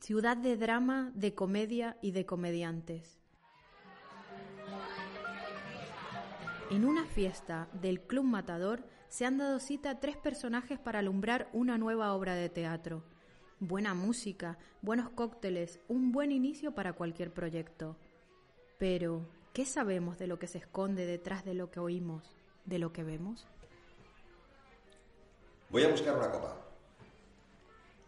Ciudad 0.00 0.36
de 0.36 0.58
drama, 0.58 1.12
de 1.14 1.34
comedia 1.34 1.96
y 2.02 2.10
de 2.10 2.26
comediantes. 2.26 3.18
En 6.70 6.84
una 6.84 7.06
fiesta 7.06 7.68
del 7.72 8.02
Club 8.02 8.24
Matador 8.26 8.84
se 9.08 9.24
han 9.24 9.38
dado 9.38 9.58
cita 9.58 9.90
a 9.90 10.00
tres 10.00 10.16
personajes 10.16 10.78
para 10.78 10.98
alumbrar 10.98 11.48
una 11.52 11.78
nueva 11.78 12.12
obra 12.12 12.34
de 12.34 12.48
teatro. 12.48 13.02
Buena 13.58 13.94
música, 13.94 14.58
buenos 14.82 15.10
cócteles, 15.10 15.80
un 15.88 16.12
buen 16.12 16.30
inicio 16.30 16.74
para 16.74 16.92
cualquier 16.92 17.32
proyecto. 17.32 17.96
Pero, 18.78 19.26
¿qué 19.52 19.64
sabemos 19.64 20.18
de 20.18 20.26
lo 20.26 20.38
que 20.38 20.46
se 20.46 20.58
esconde 20.58 21.06
detrás 21.06 21.44
de 21.44 21.54
lo 21.54 21.70
que 21.70 21.80
oímos, 21.80 22.36
de 22.66 22.78
lo 22.78 22.92
que 22.92 23.02
vemos? 23.02 23.48
Voy 25.70 25.84
a 25.84 25.88
buscar 25.88 26.16
una 26.16 26.30
copa. 26.30 26.56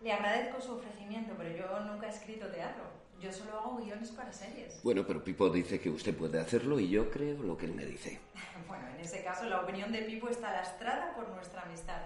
Le 0.02 0.12
agradezco 0.12 0.60
su 0.60 0.72
ofrecimiento, 0.72 1.34
pero 1.36 1.56
yo 1.56 1.80
nunca 1.80 2.06
he 2.06 2.10
escrito 2.10 2.46
teatro. 2.46 2.84
Yo 3.20 3.30
solo 3.30 3.58
hago 3.58 3.76
guiones 3.76 4.10
para 4.12 4.32
series. 4.32 4.82
Bueno, 4.82 5.06
pero 5.06 5.22
Pipo 5.22 5.50
dice 5.50 5.78
que 5.78 5.90
usted 5.90 6.16
puede 6.16 6.40
hacerlo 6.40 6.80
y 6.80 6.88
yo 6.88 7.10
creo 7.10 7.42
lo 7.42 7.56
que 7.56 7.66
él 7.66 7.74
me 7.74 7.84
dice. 7.84 8.18
Bueno, 8.66 8.86
en 8.88 9.00
ese 9.00 9.24
caso 9.24 9.46
la 9.46 9.62
opinión 9.62 9.90
de 9.90 10.02
Pipo 10.02 10.28
está 10.28 10.52
lastrada 10.52 11.12
por 11.14 11.28
nuestra 11.30 11.62
amistad. 11.62 12.02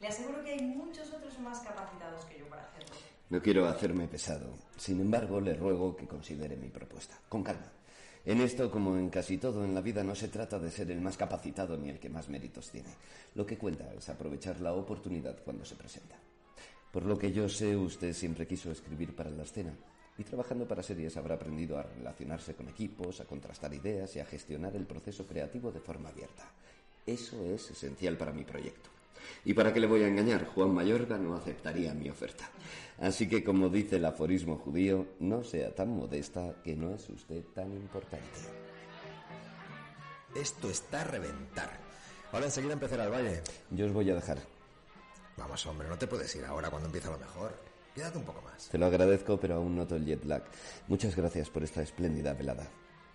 Le 0.00 0.08
aseguro 0.08 0.42
que 0.42 0.50
hay 0.50 0.62
muchos 0.62 1.12
otros 1.12 1.38
más 1.38 1.60
capacitados 1.60 2.24
que 2.24 2.40
yo 2.40 2.48
para 2.48 2.64
hacerlo. 2.64 2.96
No 3.30 3.40
quiero 3.40 3.66
hacerme 3.68 4.08
pesado. 4.08 4.52
Sin 4.76 5.00
embargo, 5.00 5.40
le 5.40 5.54
ruego 5.54 5.96
que 5.96 6.08
considere 6.08 6.56
mi 6.56 6.68
propuesta. 6.68 7.16
Con 7.28 7.44
calma. 7.44 7.70
En 8.24 8.40
esto, 8.40 8.70
como 8.70 8.96
en 8.96 9.10
casi 9.10 9.38
todo 9.38 9.64
en 9.64 9.74
la 9.74 9.80
vida, 9.80 10.02
no 10.02 10.14
se 10.14 10.28
trata 10.28 10.58
de 10.58 10.70
ser 10.70 10.90
el 10.90 11.00
más 11.00 11.16
capacitado 11.16 11.76
ni 11.76 11.88
el 11.88 12.00
que 12.00 12.08
más 12.08 12.28
méritos 12.28 12.70
tiene. 12.70 12.90
Lo 13.34 13.46
que 13.46 13.56
cuenta 13.56 13.92
es 13.94 14.08
aprovechar 14.08 14.60
la 14.60 14.72
oportunidad 14.74 15.38
cuando 15.44 15.64
se 15.64 15.76
presenta. 15.76 16.16
Por 16.90 17.04
lo 17.04 17.16
que 17.16 17.32
yo 17.32 17.48
sé, 17.48 17.76
usted 17.76 18.12
siempre 18.12 18.46
quiso 18.46 18.70
escribir 18.70 19.14
para 19.14 19.30
la 19.30 19.44
escena. 19.44 19.72
Y 20.18 20.24
trabajando 20.24 20.66
para 20.66 20.82
series 20.82 21.16
habrá 21.16 21.36
aprendido 21.36 21.78
a 21.78 21.82
relacionarse 21.82 22.54
con 22.54 22.68
equipos, 22.68 23.20
a 23.20 23.24
contrastar 23.24 23.72
ideas 23.72 24.14
y 24.16 24.20
a 24.20 24.26
gestionar 24.26 24.76
el 24.76 24.86
proceso 24.86 25.26
creativo 25.26 25.72
de 25.72 25.80
forma 25.80 26.10
abierta. 26.10 26.50
Eso 27.06 27.44
es 27.46 27.70
esencial 27.70 28.16
para 28.16 28.32
mi 28.32 28.44
proyecto. 28.44 28.90
Y 29.44 29.54
para 29.54 29.72
qué 29.72 29.80
le 29.80 29.86
voy 29.86 30.02
a 30.02 30.08
engañar, 30.08 30.46
Juan 30.46 30.74
Mayorga 30.74 31.16
no 31.18 31.34
aceptaría 31.34 31.94
mi 31.94 32.08
oferta. 32.08 32.48
Así 33.00 33.28
que, 33.28 33.42
como 33.42 33.68
dice 33.68 33.96
el 33.96 34.04
aforismo 34.04 34.56
judío, 34.56 35.06
no 35.20 35.42
sea 35.42 35.74
tan 35.74 35.90
modesta 35.90 36.54
que 36.62 36.76
no 36.76 36.94
es 36.94 37.08
usted 37.08 37.42
tan 37.54 37.72
importante. 37.72 38.40
Esto 40.34 40.70
está 40.70 41.02
a 41.02 41.04
reventar. 41.04 41.70
Ahora 42.32 42.46
enseguida 42.46 42.72
empezará 42.72 43.04
el 43.04 43.10
baile. 43.10 43.42
Yo 43.70 43.86
os 43.86 43.92
voy 43.92 44.10
a 44.10 44.14
dejar. 44.14 44.38
Vamos, 45.36 45.66
hombre, 45.66 45.88
no 45.88 45.98
te 45.98 46.06
puedes 46.06 46.34
ir 46.36 46.44
ahora 46.44 46.70
cuando 46.70 46.86
empieza 46.86 47.10
lo 47.10 47.18
mejor. 47.18 47.71
Quédate 47.94 48.18
un 48.18 48.24
poco 48.24 48.40
más. 48.42 48.68
Te 48.68 48.78
lo 48.78 48.86
agradezco, 48.86 49.38
pero 49.38 49.56
aún 49.56 49.76
noto 49.76 49.96
el 49.96 50.06
jet 50.06 50.24
lag. 50.24 50.44
Muchas 50.88 51.14
gracias 51.14 51.50
por 51.50 51.62
esta 51.62 51.82
espléndida 51.82 52.32
velada. 52.32 52.66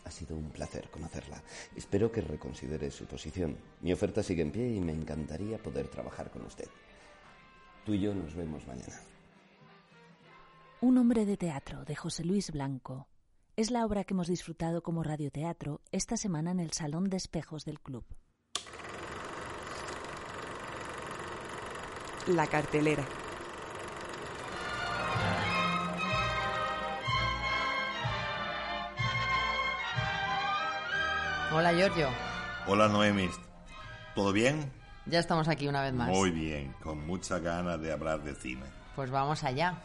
Ha 0.06 0.12
sido 0.12 0.38
un 0.38 0.52
placer 0.52 0.90
conocerla. 0.90 1.42
Espero 1.76 2.12
que 2.12 2.22
reconsidere 2.22 2.92
su 2.92 3.06
posición. 3.06 3.58
Mi 3.82 3.92
oferta 3.92 4.24
sigue 4.24 4.44
en 4.44 4.52
pie 4.52 4.76
y 4.76 4.80
me 4.80 4.94
encantaría 4.94 5.58
poder 5.58 5.88
trabajar 5.88 6.30
con 6.30 6.44
usted. 6.44 6.68
Tú 7.86 7.94
y 7.94 8.02
yo 8.02 8.14
nos 8.14 8.36
vemos 8.36 8.66
mañana. 8.68 9.02
Un 10.80 10.98
hombre 11.00 11.26
de 11.26 11.38
teatro 11.38 11.84
de 11.84 11.96
José 11.96 12.24
Luis 12.24 12.52
Blanco 12.52 13.08
es 13.56 13.72
la 13.72 13.84
obra 13.84 14.04
que 14.04 14.14
hemos 14.14 14.28
disfrutado 14.28 14.84
como 14.84 15.02
radioteatro 15.02 15.82
esta 15.92 16.16
semana 16.16 16.52
en 16.52 16.60
el 16.60 16.72
Salón 16.72 17.10
de 17.10 17.18
Espejos 17.18 17.66
del 17.66 17.80
Club. 17.80 18.06
La 22.28 22.46
cartelera. 22.46 23.08
Hola, 31.58 31.74
Giorgio. 31.74 32.08
Hola 32.68 32.88
Noemi, 32.88 33.32
¿todo 34.14 34.32
bien? 34.32 34.72
Ya 35.08 35.18
estamos 35.18 35.48
aquí 35.48 35.68
una 35.68 35.82
vez 35.82 35.92
más. 35.92 36.08
Muy 36.08 36.30
bien, 36.30 36.72
con 36.84 37.04
mucha 37.08 37.40
ganas 37.40 37.82
de 37.82 37.92
hablar 37.92 38.22
de 38.22 38.36
cine. 38.36 38.62
Pues 38.96 39.10
vamos 39.10 39.44
allá. 39.44 39.82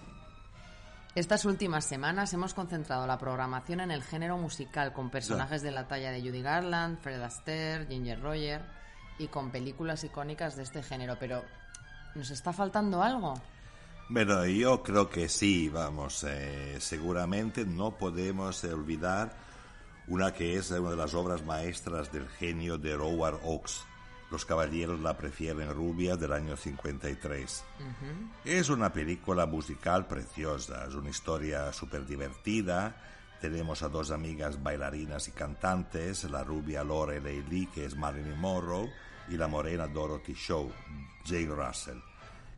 Estas 1.15 1.47
últimas 1.47 1.87
semanas 1.87 2.31
hemos 2.35 2.53
concentrado 2.53 3.07
la 3.07 3.17
programación 3.17 3.81
en 3.81 3.91
el 3.91 4.03
género 4.03 4.37
musical, 4.37 4.93
con 4.93 5.09
personajes 5.09 5.63
de 5.63 5.71
la 5.71 5.89
talla 5.89 6.13
de 6.13 6.21
Judy 6.21 6.43
Garland, 6.43 7.01
Fred 7.01 7.23
Astaire, 7.23 7.87
Ginger 7.87 8.21
Roger 8.21 8.61
y 9.19 9.29
con 9.29 9.51
películas 9.51 10.05
icónicas 10.05 10.57
de 10.57 10.65
este 10.65 10.83
género. 10.83 11.17
Pero, 11.19 11.43
¿nos 12.15 12.31
está 12.31 12.53
faltando 12.53 13.03
algo? 13.03 13.33
Pero 14.13 14.45
yo 14.45 14.83
creo 14.83 15.09
que 15.09 15.27
sí, 15.31 15.71
vamos, 15.71 16.23
eh, 16.29 16.77
seguramente 16.81 17.65
no 17.65 17.93
podemos 17.93 18.63
olvidar 18.65 19.52
una 20.09 20.33
que 20.33 20.57
es 20.57 20.71
una 20.71 20.91
de 20.91 20.97
las 20.97 21.15
obras 21.15 21.45
maestras 21.45 22.13
del 22.13 22.29
genio 22.29 22.79
de 22.79 22.95
Howard 22.95 23.41
Hawks. 23.43 23.85
Los 24.31 24.45
caballeros 24.45 25.01
la 25.01 25.17
prefieren 25.17 25.73
rubia 25.75 26.17
del 26.17 26.33
año 26.33 26.57
53. 26.57 27.65
Es 28.45 28.71
una 28.71 28.93
película 28.93 29.47
musical 29.47 30.07
preciosa, 30.07 30.87
es 30.89 30.95
una 30.95 31.11
historia 31.11 31.73
súper 31.73 32.07
divertida. 32.07 32.97
Tenemos 33.41 33.83
a 33.83 33.89
dos 33.89 34.11
amigas 34.11 34.63
bailarinas 34.63 35.29
y 35.29 35.33
cantantes, 35.33 36.25
la 36.25 36.43
rubia 36.43 36.83
Lorelei 36.83 37.43
Lee, 37.43 37.69
que 37.75 37.85
es 37.85 37.97
Marilyn 37.97 38.39
Monroe, 38.39 38.91
y 39.29 39.37
la 39.37 39.49
morena 39.49 39.87
Dorothy 39.87 40.35
Shaw, 40.35 40.71
Jane 41.25 41.47
Russell, 41.47 41.99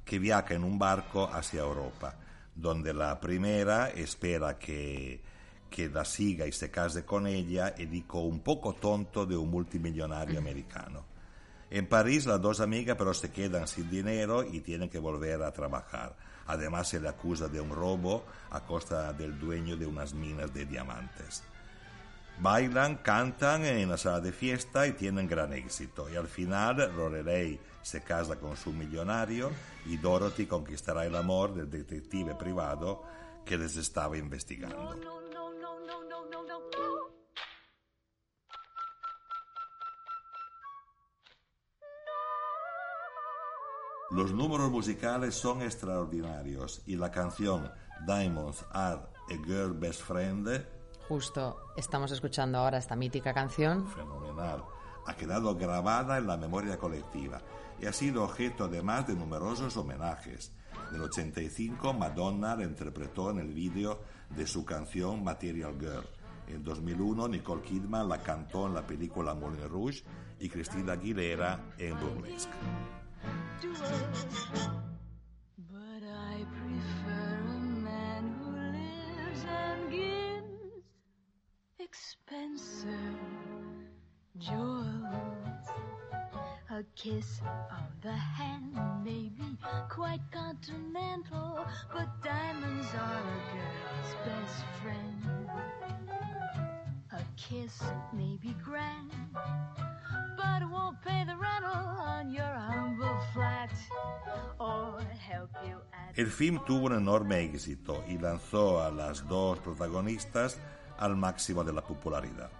que 0.05 0.19
viaja 0.19 0.55
en 0.55 0.63
un 0.63 0.79
barco 0.79 1.29
hacia 1.33 1.63
Europa, 1.63 2.15
donde 2.55 2.95
la 2.95 3.19
primera 3.19 3.91
espera 3.91 4.59
que, 4.59 5.21
que 5.75 5.89
la 5.89 6.05
siga 6.05 6.47
y 6.47 6.53
se 6.53 6.71
case 6.71 7.05
con 7.05 7.27
ella, 7.27 7.75
el 7.77 7.93
hijo 7.93 8.21
un 8.21 8.39
poco 8.41 8.75
tonto 8.75 9.27
de 9.27 9.37
un 9.37 9.51
multimillonario 9.51 10.39
americano. 10.39 11.05
En 11.69 11.89
París 11.89 12.27
las 12.27 12.41
dos 12.41 12.61
amigas 12.61 12.97
pero 12.97 13.13
se 13.13 13.33
quedan 13.33 13.67
sin 13.67 13.91
dinero 13.91 14.45
y 14.45 14.61
tienen 14.61 14.89
que 14.89 15.01
volver 15.01 15.43
a 15.43 15.51
trabajar. 15.51 16.15
Además 16.47 16.87
se 16.87 17.01
le 17.01 17.09
acusa 17.09 17.49
de 17.49 17.61
un 17.61 17.71
robo 17.71 18.25
a 18.53 18.61
costa 18.61 19.13
del 19.13 19.37
dueño 19.37 19.77
de 19.77 19.85
unas 19.85 20.15
minas 20.15 20.55
de 20.55 20.65
diamantes. 20.65 21.43
Bailan, 22.39 22.99
cantan 22.99 23.65
en 23.65 23.89
la 23.89 23.97
sala 23.97 24.21
de 24.21 24.31
fiesta 24.31 24.87
y 24.87 24.93
tienen 24.93 25.27
gran 25.27 25.53
éxito. 25.53 26.09
Y 26.09 26.15
al 26.15 26.29
final 26.29 26.77
Lorelei 26.97 27.59
se 27.83 28.01
casa 28.03 28.37
con 28.37 28.57
su 28.57 28.73
millonario 28.73 29.51
y 29.87 29.97
Dorothy 29.97 30.47
conquistará 30.47 31.05
el 31.05 31.17
amor 31.17 31.53
del 31.53 31.69
detective 31.69 32.37
privado 32.37 33.03
que 33.45 33.59
les 33.59 33.77
estaba 33.77 34.17
investigando. 34.17 35.24
Los 44.14 44.33
números 44.33 44.70
musicales 44.70 45.35
son 45.35 45.61
extraordinarios 45.61 46.83
y 46.87 46.94
la 46.94 47.11
canción 47.11 47.68
Diamonds 48.07 48.64
Are 48.70 49.00
a 49.00 49.44
Girl 49.44 49.72
Best 49.72 50.03
Friend, 50.03 50.64
Justo 51.09 51.59
estamos 51.77 52.12
escuchando 52.12 52.59
ahora 52.59 52.79
esta 52.79 52.94
mítica 52.94 53.35
canción. 53.35 53.88
fenomenal, 53.88 54.62
ha 55.05 55.16
quedado 55.16 55.57
grabada 55.57 56.16
en 56.16 56.29
la 56.29 56.37
memoria 56.37 56.79
colectiva 56.79 57.42
y 57.81 57.87
ha 57.87 57.92
sido 57.92 58.22
objeto 58.22 58.66
además 58.66 59.09
de 59.09 59.16
numerosos 59.16 59.77
homenajes. 59.77 60.53
En 60.90 60.94
el 60.94 61.03
85 61.03 61.92
Madonna 61.94 62.55
la 62.55 62.62
interpretó 62.62 63.33
en 63.33 63.40
el 63.40 63.53
vídeo 63.53 64.00
de 64.31 64.46
su 64.46 64.64
canción 64.64 65.24
Material 65.24 65.74
Girl. 65.77 66.07
En 66.46 66.62
2001 66.62 67.27
Nicole 67.27 67.62
Kidman 67.62 68.09
la 68.09 68.18
cantó 68.18 68.68
en 68.68 68.74
la 68.74 68.87
película 68.87 69.35
Moulin 69.35 69.68
Rouge 69.68 70.05
y 70.38 70.48
Cristina 70.48 70.92
Aguilera 70.92 71.74
en 71.79 71.98
Burlesque. 71.98 72.53
But 75.57 76.03
I 76.03 76.45
prefer 76.45 77.41
a 77.49 77.61
man 77.83 78.35
who 78.39 78.51
lives 78.79 79.45
and 79.49 79.91
gives 79.91 80.85
expensive 81.79 83.19
jewels. 84.39 85.67
A 86.71 86.83
kiss 86.97 87.41
on 87.71 87.87
the 88.03 88.13
hand 88.13 88.77
may 89.05 89.29
be 89.29 89.57
quite 89.89 90.21
continental, 90.33 91.65
but 91.93 92.09
diamonds 92.23 92.89
are 92.95 93.21
a 93.21 93.41
girl's 93.53 94.15
best 94.27 94.65
friend. 94.83 95.49
A 97.13 97.23
kiss 97.37 97.83
may 98.13 98.37
be 98.43 98.55
grand, 98.65 99.13
but 100.55 100.62
it 100.62 100.71
won't 100.71 101.01
pay 101.03 101.25
the 101.25 101.37
rental 101.37 101.83
on 101.99 102.33
your 102.33 102.55
humble 102.71 103.19
flat 103.33 103.71
or 104.61 105.01
help 105.19 105.51
you 105.67 105.77
at 105.93 106.17
El 106.17 106.27
film 106.27 106.61
tuvo 106.64 106.87
un 106.87 106.93
enorme 106.93 107.40
éxito 107.40 108.05
y 108.09 108.19
lanzó 108.19 108.81
a 108.81 108.90
las 108.90 109.27
dos 109.27 109.59
protagonistas 109.59 110.59
al 110.99 111.17
máximo 111.17 111.64
de 111.64 111.73
la 111.73 111.83
popularidad. 111.83 112.51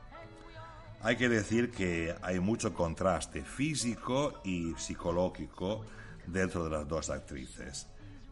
Hay 1.03 1.17
que 1.17 1.29
decir 1.29 1.71
que 1.71 2.17
hay 2.23 2.41
mucho 2.41 2.75
contraste 2.75 3.45
físico 3.45 4.41
y 4.43 4.75
psicológico 4.77 5.85
dentro 6.27 6.65
de 6.65 6.71
las 6.71 6.89
dos 6.89 7.11
actrices. 7.11 7.87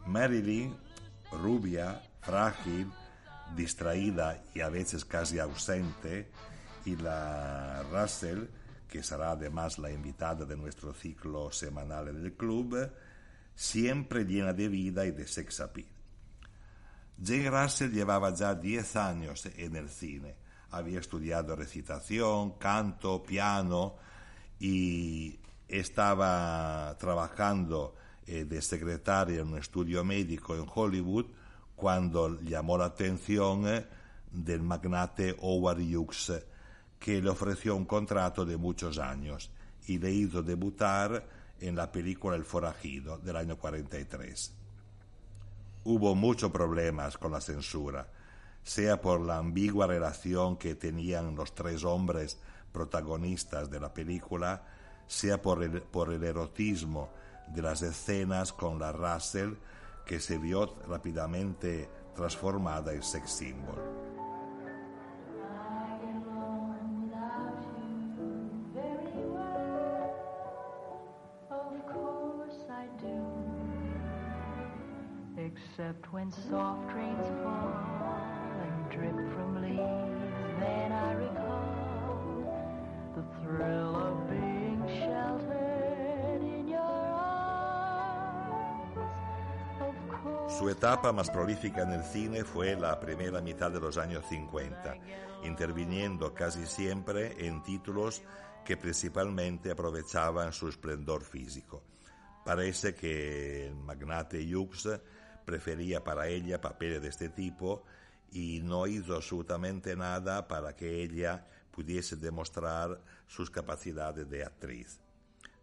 Marilyn, 0.06 0.74
rubia, 1.30 2.02
frágil, 2.20 2.90
distraída 3.54 4.42
y 4.54 4.60
a 4.60 4.70
veces 4.70 5.04
casi 5.04 5.38
ausente, 5.38 6.28
y 6.84 6.96
la 6.96 7.84
Russell, 7.92 8.46
que 8.92 9.02
será 9.02 9.30
además 9.30 9.78
la 9.78 9.90
invitada 9.90 10.44
de 10.44 10.54
nuestro 10.54 10.92
ciclo 10.92 11.50
semanal 11.50 12.08
en 12.08 12.26
el 12.26 12.34
club, 12.34 12.90
siempre 13.54 14.26
llena 14.26 14.52
de 14.52 14.68
vida 14.68 15.06
y 15.06 15.12
de 15.12 15.26
sex 15.26 15.60
appeal. 15.60 15.86
Jane 17.24 17.48
Russell 17.48 17.90
llevaba 17.90 18.34
ya 18.34 18.54
10 18.54 18.96
años 18.96 19.46
en 19.46 19.76
el 19.76 19.88
cine. 19.88 20.36
Había 20.72 21.00
estudiado 21.00 21.56
recitación, 21.56 22.58
canto, 22.58 23.22
piano 23.22 23.96
y 24.60 25.40
estaba 25.66 26.94
trabajando 26.98 27.94
eh, 28.26 28.44
de 28.44 28.60
secretaria 28.60 29.40
en 29.40 29.48
un 29.48 29.58
estudio 29.58 30.04
médico 30.04 30.54
en 30.54 30.66
Hollywood 30.68 31.28
cuando 31.74 32.38
llamó 32.42 32.76
la 32.76 32.84
atención 32.86 33.66
eh, 33.66 33.86
del 34.30 34.60
magnate 34.60 35.34
Howard 35.40 35.80
Hughes, 35.80 36.44
que 37.02 37.20
le 37.20 37.30
ofreció 37.30 37.74
un 37.74 37.84
contrato 37.84 38.44
de 38.44 38.56
muchos 38.56 38.98
años 38.98 39.50
y 39.88 39.98
le 39.98 40.12
hizo 40.12 40.40
debutar 40.40 41.26
en 41.58 41.74
la 41.74 41.90
película 41.90 42.36
El 42.36 42.44
forajido 42.44 43.18
del 43.18 43.36
año 43.36 43.58
43. 43.58 44.52
Hubo 45.84 46.14
muchos 46.14 46.52
problemas 46.52 47.18
con 47.18 47.32
la 47.32 47.40
censura. 47.40 48.08
sea 48.62 49.00
por 49.00 49.20
la 49.20 49.38
ambigua 49.38 49.88
relación 49.88 50.56
que 50.56 50.76
tenían 50.76 51.34
los 51.34 51.52
tres 51.52 51.82
hombres 51.82 52.38
protagonistas 52.70 53.68
de 53.68 53.80
la 53.80 53.92
película, 53.92 54.62
sea 55.08 55.42
por 55.42 55.64
el, 55.64 55.82
por 55.82 56.12
el 56.12 56.22
erotismo 56.22 57.10
de 57.48 57.62
las 57.62 57.82
escenas 57.82 58.52
con 58.52 58.78
la 58.78 58.92
Russell 58.92 59.54
que 60.06 60.20
se 60.20 60.38
vio 60.38 60.76
rápidamente 60.86 61.90
transformada 62.14 62.92
en 62.92 63.02
sex 63.02 63.28
symbol. 63.28 63.82
When 76.10 76.32
soft 76.32 76.92
rains 76.94 77.26
fall 77.42 77.72
and 78.62 78.90
drip 78.90 79.14
from 79.34 79.62
leaves, 79.62 80.32
then 80.58 80.92
I 80.92 81.12
recall 81.12 82.44
the 83.14 83.22
thrill 83.40 83.96
of 83.96 84.30
being 84.30 84.82
sheltered 84.88 86.42
in 86.42 86.68
your 86.68 86.80
arms. 86.80 87.28
Su 90.58 90.70
etapa 90.70 91.12
más 91.12 91.30
prolífica 91.30 91.82
en 91.82 91.92
el 91.92 92.04
cine 92.04 92.44
fue 92.44 92.74
la 92.74 92.98
primera 92.98 93.42
mitad 93.42 93.70
de 93.70 93.80
los 93.80 93.98
años 93.98 94.24
50, 94.30 94.96
interviniendo 95.44 96.32
casi 96.32 96.64
siempre 96.64 97.46
en 97.46 97.62
títulos 97.62 98.22
que 98.64 98.78
principalmente 98.78 99.70
aprovechaban 99.70 100.52
su 100.52 100.68
esplendor 100.68 101.22
físico. 101.22 101.82
Parece 102.44 102.94
que 102.94 103.66
el 103.66 103.76
magnate 103.76 104.38
Hughes 104.42 104.88
prefería 105.44 106.04
para 106.04 106.28
ella 106.28 106.60
papeles 106.60 107.02
de 107.02 107.08
este 107.08 107.28
tipo 107.28 107.84
y 108.30 108.60
no 108.62 108.86
hizo 108.86 109.14
absolutamente 109.14 109.94
nada 109.96 110.48
para 110.48 110.74
que 110.74 111.02
ella 111.02 111.46
pudiese 111.70 112.16
demostrar 112.16 113.00
sus 113.26 113.50
capacidades 113.50 114.28
de 114.28 114.44
actriz. 114.44 115.00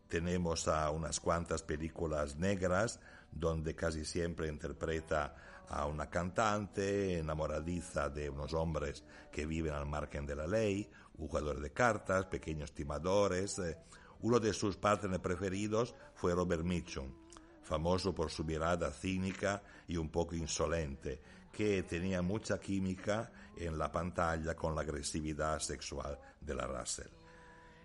Tenemos 0.07 0.67
a 0.67 0.89
unas 0.89 1.19
cuantas 1.19 1.61
películas 1.63 2.35
negras 2.35 2.99
donde 3.31 3.75
casi 3.75 4.05
siempre 4.05 4.47
interpreta 4.47 5.35
a 5.69 5.85
una 5.85 6.09
cantante 6.09 7.19
enamoradiza 7.19 8.09
de 8.09 8.29
unos 8.29 8.53
hombres 8.53 9.03
que 9.31 9.45
viven 9.45 9.73
al 9.73 9.85
margen 9.85 10.25
de 10.25 10.35
la 10.35 10.47
ley, 10.47 10.89
un 11.17 11.27
jugador 11.27 11.59
de 11.59 11.71
cartas, 11.71 12.25
pequeños 12.25 12.73
timadores. 12.73 13.59
eh. 13.59 13.77
Uno 14.21 14.39
de 14.39 14.51
sus 14.51 14.75
partners 14.75 15.21
preferidos 15.21 15.95
fue 16.15 16.33
Robert 16.33 16.63
Mitchum, 16.63 17.13
famoso 17.69 18.15
por 18.15 18.32
su 18.32 18.43
mirada 18.43 18.89
cínica 18.91 19.62
y 19.88 19.95
un 19.95 20.10
poco 20.10 20.36
insolente, 20.36 21.21
que 21.53 21.84
tenía 21.84 22.23
mucha 22.23 22.60
química 22.60 23.32
en 23.58 23.77
la 23.77 23.91
pantalla 23.91 24.55
con 24.55 24.73
la 24.73 24.82
agresividad 24.82 25.60
sexual 25.60 26.17
de 26.41 26.55
la 26.55 26.65
Russell. 26.65 27.08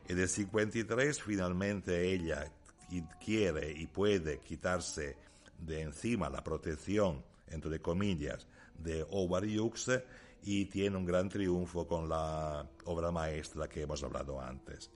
En 0.08 0.18
el 0.18 0.28
53 0.28 1.22
finalmente 1.22 2.10
ella 2.12 2.50
qui- 2.88 3.06
quiere 3.22 3.70
y 3.72 3.86
puede 3.86 4.38
quitarse 4.40 5.16
de 5.58 5.82
encima 5.82 6.30
la 6.30 6.42
protección, 6.42 7.22
entre 7.48 7.80
comillas, 7.80 8.46
de 8.78 9.02
Howard 9.10 9.44
Hughes 9.44 10.02
y 10.42 10.64
tiene 10.66 10.96
un 10.96 11.04
gran 11.04 11.28
triunfo 11.28 11.86
con 11.86 12.08
la 12.08 12.66
obra 12.84 13.10
maestra 13.10 13.68
que 13.68 13.82
hemos 13.82 14.02
hablado 14.02 14.40
antes. 14.40 14.90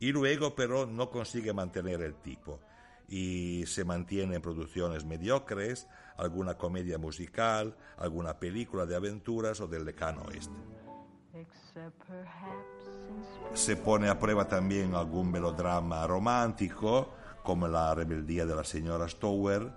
Y 0.00 0.10
luego 0.12 0.54
pero 0.54 0.86
no 0.86 1.08
consigue 1.10 1.52
mantener 1.52 2.00
el 2.02 2.14
tipo 2.16 2.60
y 3.08 3.64
se 3.66 3.84
mantiene 3.84 4.36
en 4.36 4.42
producciones 4.42 5.04
mediocres, 5.04 5.86
alguna 6.16 6.54
comedia 6.58 6.98
musical, 6.98 7.74
alguna 7.96 8.38
película 8.38 8.84
de 8.86 8.96
aventuras 8.96 9.60
o 9.60 9.66
del 9.66 9.84
lejano 9.84 10.22
oeste. 10.22 10.54
Se 13.54 13.76
pone 13.76 14.08
a 14.08 14.18
prueba 14.18 14.46
también 14.46 14.94
algún 14.94 15.30
melodrama 15.30 16.06
romántico, 16.06 17.14
como 17.42 17.66
La 17.66 17.94
rebeldía 17.94 18.44
de 18.44 18.54
la 18.54 18.64
señora 18.64 19.08
Stower, 19.08 19.72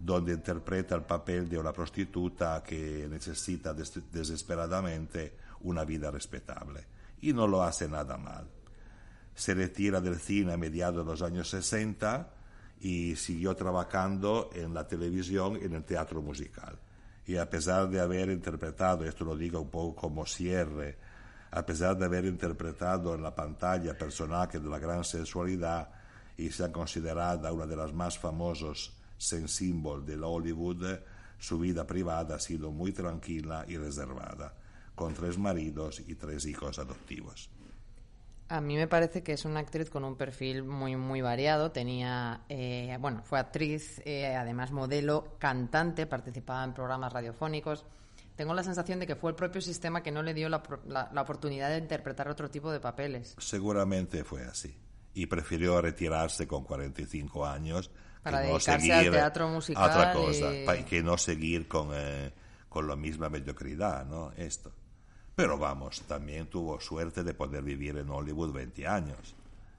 donde 0.00 0.32
interpreta 0.32 0.96
el 0.96 1.02
papel 1.02 1.48
de 1.48 1.58
una 1.58 1.72
prostituta 1.72 2.62
que 2.64 3.06
necesita 3.08 3.72
des- 3.72 4.10
desesperadamente 4.10 5.36
una 5.60 5.84
vida 5.84 6.10
respetable. 6.10 6.84
Y 7.20 7.32
no 7.32 7.46
lo 7.46 7.62
hace 7.62 7.88
nada 7.88 8.16
mal. 8.16 8.48
Se 9.34 9.54
retira 9.54 10.00
del 10.00 10.18
cine 10.18 10.54
a 10.54 10.56
mediados 10.56 11.06
de 11.06 11.12
los 11.12 11.22
años 11.22 11.48
60 11.50 12.28
y 12.82 13.14
siguió 13.14 13.54
trabajando 13.54 14.50
en 14.54 14.74
la 14.74 14.88
televisión 14.88 15.56
y 15.60 15.66
en 15.66 15.74
el 15.74 15.84
teatro 15.84 16.20
musical. 16.20 16.76
Y 17.24 17.36
a 17.36 17.48
pesar 17.48 17.88
de 17.88 18.00
haber 18.00 18.28
interpretado, 18.28 19.04
esto 19.04 19.24
lo 19.24 19.36
digo 19.36 19.60
un 19.60 19.70
poco 19.70 19.94
como 19.94 20.26
cierre, 20.26 20.98
a 21.52 21.64
pesar 21.64 21.96
de 21.96 22.06
haber 22.06 22.24
interpretado 22.24 23.14
en 23.14 23.22
la 23.22 23.36
pantalla 23.36 23.96
personajes 23.96 24.60
de 24.60 24.68
la 24.68 24.80
gran 24.80 25.04
sensualidad 25.04 25.90
y 26.36 26.50
sea 26.50 26.72
considerada 26.72 27.52
una 27.52 27.66
de 27.66 27.76
las 27.76 27.92
más 27.92 28.18
famosos 28.18 28.92
sex 29.16 29.52
symbol 29.52 30.04
de 30.04 30.18
Hollywood, 30.20 30.98
su 31.38 31.60
vida 31.60 31.86
privada 31.86 32.34
ha 32.34 32.40
sido 32.40 32.72
muy 32.72 32.90
tranquila 32.90 33.64
y 33.68 33.76
reservada, 33.76 34.54
con 34.96 35.14
tres 35.14 35.38
maridos 35.38 36.02
y 36.04 36.16
tres 36.16 36.46
hijos 36.46 36.80
adoptivos. 36.80 37.48
A 38.52 38.60
mí 38.60 38.76
me 38.76 38.86
parece 38.86 39.22
que 39.22 39.32
es 39.32 39.44
una 39.46 39.60
actriz 39.60 39.88
con 39.88 40.04
un 40.04 40.16
perfil 40.16 40.62
muy 40.62 40.94
muy 40.96 41.22
variado. 41.22 41.72
Tenía, 41.72 42.42
eh, 42.50 42.96
bueno, 43.00 43.22
fue 43.24 43.38
actriz, 43.38 44.02
eh, 44.04 44.34
además 44.36 44.72
modelo, 44.72 45.36
cantante, 45.38 46.06
participaba 46.06 46.62
en 46.64 46.74
programas 46.74 47.12
radiofónicos. 47.12 47.86
Tengo 48.36 48.52
la 48.54 48.62
sensación 48.62 48.98
de 48.98 49.06
que 49.06 49.16
fue 49.16 49.30
el 49.30 49.36
propio 49.36 49.60
sistema 49.60 50.02
que 50.02 50.10
no 50.10 50.22
le 50.22 50.34
dio 50.34 50.48
la, 50.48 50.62
la- 50.86 51.10
la 51.12 51.22
oportunidad 51.22 51.70
de 51.70 51.78
interpretar 51.78 52.28
otro 52.28 52.50
tipo 52.50 52.70
de 52.70 52.80
papeles. 52.80 53.34
Seguramente 53.38 54.22
fue 54.24 54.44
así. 54.44 54.76
Y 55.14 55.26
prefirió 55.26 55.80
retirarse 55.80 56.46
con 56.46 56.64
45 56.64 57.46
años 57.46 57.90
Para 58.22 58.38
que 58.42 58.48
no 58.48 58.52
dedicarse 58.54 58.92
al 58.92 58.98
seguir 58.98 59.12
teatro 59.12 59.46
a 59.46 59.50
musical 59.50 59.90
otra 59.90 60.12
cosa, 60.12 60.54
y- 60.78 60.84
que 60.84 61.02
no 61.02 61.16
seguir 61.16 61.68
con, 61.68 61.88
eh, 61.94 62.32
con 62.68 62.86
la 62.86 62.96
misma 62.96 63.28
mediocridad, 63.30 64.04
¿no? 64.06 64.32
Esto. 64.36 64.72
Pero 65.34 65.58
vamos, 65.58 66.02
también 66.02 66.48
tuvo 66.48 66.78
suerte 66.80 67.22
de 67.22 67.34
poder 67.34 67.62
vivir 67.62 67.96
en 67.96 68.10
Hollywood 68.10 68.52
20 68.52 68.86
años, 68.86 69.34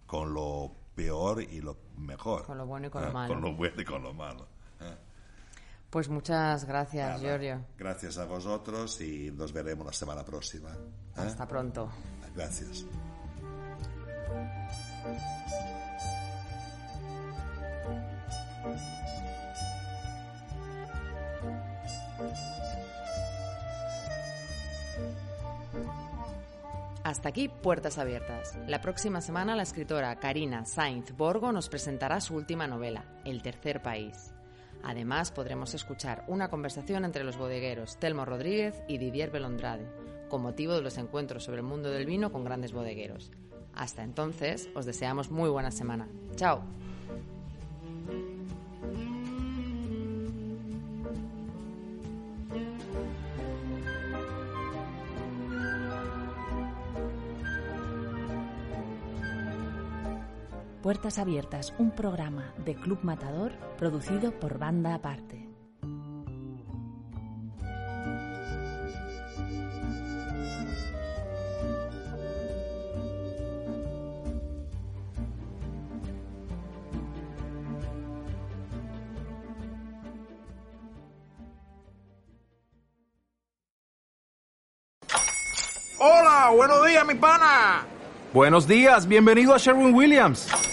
con 0.08 0.34
lo 0.34 0.72
peor 0.96 1.42
y 1.44 1.62
lo 1.62 1.78
mejor. 1.98 2.46
Con 2.46 2.58
lo 2.58 2.66
bueno 2.66 2.88
y 2.88 2.90
con 2.90 3.04
lo 3.04 3.10
¿eh? 3.10 3.14
malo. 3.14 3.34
Con 3.34 3.44
lo 3.44 3.54
bueno 3.54 3.82
y 3.82 3.86
con 3.86 4.04
lo 4.04 4.14
malo. 4.14 4.48
¿eh? 4.82 4.96
Pues 5.90 6.10
muchas 6.10 6.66
gracias, 6.66 7.08
Nada, 7.08 7.20
Giorgio. 7.20 7.66
Gracias 7.78 8.18
a 8.18 8.26
vosotros 8.26 9.00
y 9.02 9.32
nos 9.32 9.54
veremos 9.54 9.86
la 9.86 9.94
semana 9.94 10.26
próxima. 10.26 10.70
¿eh? 10.70 10.92
Hasta 11.16 11.48
pronto. 11.48 11.90
Gracias. 12.36 12.86
Hasta 27.14 27.30
aquí 27.30 27.48
Puertas 27.48 28.00
Abiertas. 28.00 28.58
La 28.68 28.82
próxima 28.82 29.22
semana 29.22 29.56
la 29.56 29.62
escritora 29.62 30.16
Karina 30.16 30.66
Sainz 30.66 31.16
Borgo 31.16 31.52
nos 31.52 31.70
presentará 31.70 32.20
su 32.20 32.34
última 32.34 32.66
novela, 32.66 33.06
El 33.24 33.44
tercer 33.44 33.84
país. 33.84 34.34
Además 34.82 35.32
podremos 35.32 35.76
escuchar 35.76 36.24
una 36.28 36.50
conversación 36.50 37.06
entre 37.06 37.24
los 37.24 37.38
bodegueros 37.38 38.00
Telmo 38.00 38.26
Rodríguez 38.26 38.82
y 38.88 38.98
Didier 38.98 39.30
Belondrade, 39.30 39.88
con 40.28 40.42
motivo 40.42 40.74
de 40.74 40.82
los 40.82 40.98
encuentros 40.98 41.44
sobre 41.44 41.60
el 41.60 41.68
mundo 41.68 41.92
del 41.92 42.08
vino 42.08 42.32
con 42.32 42.44
grandes 42.44 42.74
bodegueros. 42.74 43.30
Hasta 43.76 44.02
entonces, 44.02 44.68
os 44.74 44.88
deseamos 44.88 45.30
muy 45.30 45.52
buena 45.52 45.70
semana. 45.70 46.08
Chao. 46.36 46.64
Puertas 60.84 61.18
Abiertas, 61.18 61.74
un 61.78 61.92
programa 61.92 62.54
de 62.58 62.76
Club 62.76 63.00
Matador 63.04 63.54
producido 63.78 64.38
por 64.38 64.60
Banda 64.60 64.94
Aparte. 64.94 65.48
Hola, 85.98 86.52
buenos 86.54 86.86
días, 86.86 87.08
mi 87.08 87.16
pana. 87.16 87.86
Buenos 88.34 88.68
días, 88.68 89.08
bienvenido 89.08 89.54
a 89.54 89.58
Sherwin 89.58 89.96
Williams. 89.96 90.73